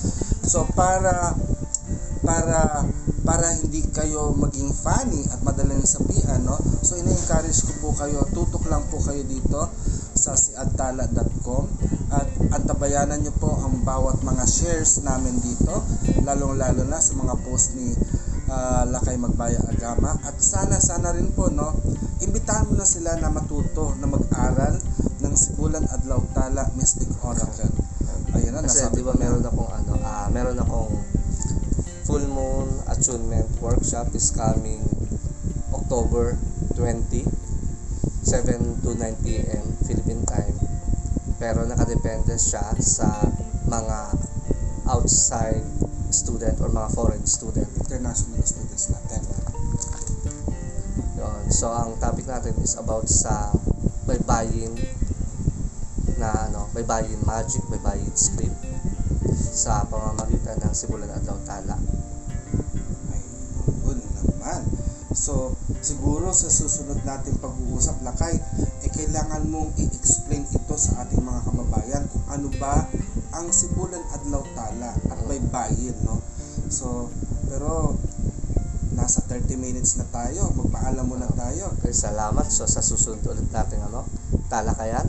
So, 0.48 0.64
para 0.72 1.36
para 2.22 2.86
para 3.22 3.46
hindi 3.58 3.82
kayo 3.90 4.34
maging 4.34 4.74
funny 4.74 5.26
at 5.30 5.42
madaling 5.46 5.84
sabihan, 5.86 6.42
no? 6.42 6.58
So, 6.82 6.98
ina-encourage 6.98 7.62
ko 7.66 7.72
po 7.78 7.88
kayo, 7.94 8.26
tutok 8.34 8.66
lang 8.66 8.86
po 8.90 8.98
kayo 8.98 9.22
dito 9.22 9.70
sa 10.12 10.34
siadtala.com 10.34 11.64
at 12.12 12.28
antabayanan 12.52 13.24
nyo 13.24 13.32
po 13.40 13.56
ang 13.56 13.82
bawat 13.82 14.20
mga 14.20 14.44
shares 14.44 15.00
namin 15.00 15.32
dito, 15.40 15.82
lalong-lalo 16.22 16.84
na 16.84 17.00
sa 17.00 17.16
mga 17.16 17.34
post 17.42 17.74
ni 17.74 17.90
ah, 18.52 18.84
Lakay 18.84 19.16
Magbaya 19.16 19.58
Agama 19.64 20.12
at 20.22 20.36
sana 20.38 20.76
sana 20.78 21.16
rin 21.16 21.32
po 21.32 21.48
no 21.48 21.72
imbitahan 22.22 22.70
mo 22.70 22.78
na 22.78 22.86
sila 22.86 23.18
na 23.18 23.28
matuto 23.28 23.92
na 23.98 24.06
mag-aral 24.06 24.78
ng 25.22 25.34
Sibulan 25.34 25.84
Adlaw 25.90 26.22
Tala 26.32 26.70
Mystic 26.78 27.10
Oracle 27.20 27.74
ayun 28.32 28.56
na 28.56 28.64
Kasi 28.64 28.86
nasabi 28.86 29.02
di 29.02 29.06
ba 29.06 29.14
meron 29.18 29.44
akong 29.44 29.70
ano, 29.70 29.92
ah 30.06 30.26
meron 30.32 30.56
akong 30.56 30.90
full 32.06 32.24
moon 32.30 32.68
attunement 32.88 33.50
workshop 33.60 34.08
is 34.16 34.32
coming 34.32 34.80
October 35.74 36.38
20 36.78 37.42
7 38.22 38.80
to 38.86 38.94
9 38.94 39.24
p.m. 39.26 39.64
Philippine 39.82 40.22
time. 40.24 40.54
Pero 41.42 41.66
nakadepende 41.66 42.38
siya 42.38 42.62
sa 42.78 43.18
mga 43.66 44.14
outside 44.86 45.66
student 46.14 46.56
or 46.62 46.70
mga 46.70 46.88
foreign 46.94 47.26
student. 47.26 47.66
international 47.82 48.40
Yun. 48.46 48.61
So 51.52 51.68
ang 51.68 52.00
topic 52.00 52.24
natin 52.24 52.56
is 52.64 52.80
about 52.80 53.04
sa 53.12 53.52
baybayin 54.08 54.72
na 56.16 56.48
ano, 56.48 56.72
baybayin 56.72 57.20
magic, 57.28 57.60
baybayin 57.68 58.08
script 58.16 58.56
sa 59.36 59.84
pamamagitan 59.84 60.56
ng 60.64 60.72
Sibulan 60.72 61.12
Adlaw 61.12 61.36
Tala. 61.44 61.76
Ayun 63.12 64.00
naman. 64.00 64.64
So, 65.12 65.52
siguro 65.84 66.32
sa 66.32 66.48
susunod 66.48 67.04
nating 67.04 67.36
pag-uusap, 67.36 68.00
Lakay, 68.00 68.32
eh 68.82 68.90
kailangan 68.90 69.44
mong 69.52 69.76
i-explain 69.76 70.48
ito 70.48 70.74
sa 70.80 71.04
ating 71.04 71.20
mga 71.20 71.52
kababayan 71.52 72.08
kung 72.08 72.26
ano 72.32 72.48
ba 72.56 72.88
ang 73.36 73.52
Sibulan 73.52 74.02
Adlaw 74.16 74.40
Tala 74.56 74.96
at 74.96 75.20
baybayin, 75.28 76.00
no? 76.00 76.16
So, 76.72 77.12
pero 77.44 78.00
nasa 79.12 79.28
30 79.28 79.60
minutes 79.60 80.00
na 80.00 80.08
tayo, 80.08 80.48
magpaalam 80.56 81.04
muna 81.04 81.28
tayo. 81.36 81.68
Okay, 81.76 81.92
salamat. 81.92 82.48
So 82.48 82.64
sa 82.64 82.80
susunod 82.80 83.20
ulit 83.28 83.44
natin 83.52 83.84
ano, 83.84 84.08
talakayan. 84.48 85.04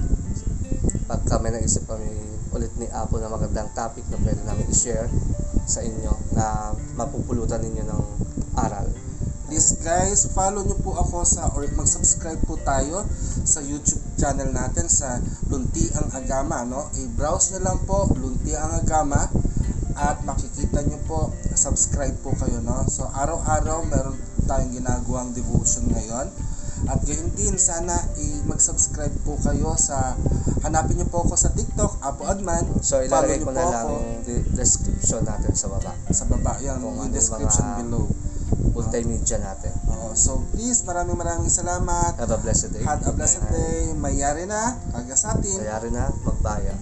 Pagka 1.08 1.40
may 1.40 1.56
naisip 1.56 1.88
kami 1.88 2.12
ulit 2.52 2.76
ni 2.76 2.92
Apo 2.92 3.16
na 3.24 3.32
magandang 3.32 3.72
topic 3.72 4.04
na 4.12 4.20
pwede 4.20 4.44
namin 4.44 4.68
i-share 4.68 5.08
sa 5.64 5.80
inyo 5.80 6.36
na 6.36 6.76
mapupulutan 7.00 7.64
ninyo 7.64 7.84
ng 7.88 8.04
aral. 8.60 8.92
Please 9.48 9.80
guys, 9.80 10.28
follow 10.36 10.68
nyo 10.68 10.76
po 10.84 11.00
ako 11.00 11.24
sa 11.24 11.56
or 11.56 11.64
mag-subscribe 11.72 12.44
po 12.44 12.60
tayo 12.60 13.08
sa 13.48 13.64
YouTube 13.64 14.04
channel 14.20 14.52
natin 14.52 14.92
sa 14.92 15.24
Lunti 15.48 15.88
ang 15.96 16.12
Agama, 16.12 16.68
no? 16.68 16.92
I-browse 17.00 17.56
nyo 17.56 17.72
lang 17.72 17.80
po 17.88 18.12
Lunti 18.20 18.52
ang 18.52 18.84
Agama 18.84 19.32
at 19.96 20.20
makikita 20.28 20.53
nyo 20.80 20.98
po, 21.04 21.20
subscribe 21.54 22.18
po 22.18 22.34
kayo, 22.34 22.58
no? 22.60 22.82
So 22.88 23.06
araw-araw 23.06 23.86
meron 23.86 24.18
tayong 24.44 24.74
ginagawang 24.74 25.32
devotion 25.32 25.86
ngayon. 25.88 26.34
At 26.84 27.00
gayon 27.00 27.32
din, 27.32 27.56
sana 27.56 27.96
i- 28.18 28.44
mag-subscribe 28.44 29.14
po 29.22 29.40
kayo 29.40 29.72
sa, 29.78 30.18
hanapin 30.62 30.98
nyo 30.98 31.08
po 31.08 31.24
ako 31.24 31.38
sa 31.38 31.48
TikTok, 31.50 32.02
Apo 32.02 32.26
Adman. 32.26 32.82
So 32.82 33.00
ilalagay 33.00 33.40
ko 33.40 33.52
na 33.52 33.64
lang 33.64 33.88
yung 33.88 34.08
de- 34.22 34.44
description 34.52 35.24
natin 35.24 35.54
sa 35.54 35.70
baba. 35.70 35.96
sa 36.10 36.26
baba, 36.26 36.60
yan, 36.60 36.82
Kung 36.82 36.98
yung 36.98 37.08
ano 37.08 37.14
description 37.14 37.64
mga- 37.66 37.80
below. 37.80 38.06
Multimedia 38.74 39.38
natin. 39.38 39.72
Oo, 39.88 40.12
so 40.14 40.42
please, 40.52 40.82
maraming 40.84 41.16
maraming 41.16 41.48
salamat. 41.48 42.18
Have 42.18 42.30
a 42.32 42.42
blessed 42.42 42.74
day. 42.74 42.82
Had 42.82 43.02
a 43.02 43.14
blessed 43.14 43.46
day. 43.48 43.94
Mayari 43.96 44.44
na. 44.44 44.76
Pagka 44.90 45.16
sa 45.16 45.38
atin. 45.38 45.58
Kaya 45.58 45.78
rin 45.80 45.94
na, 45.94 46.10
magbaya. 46.22 46.74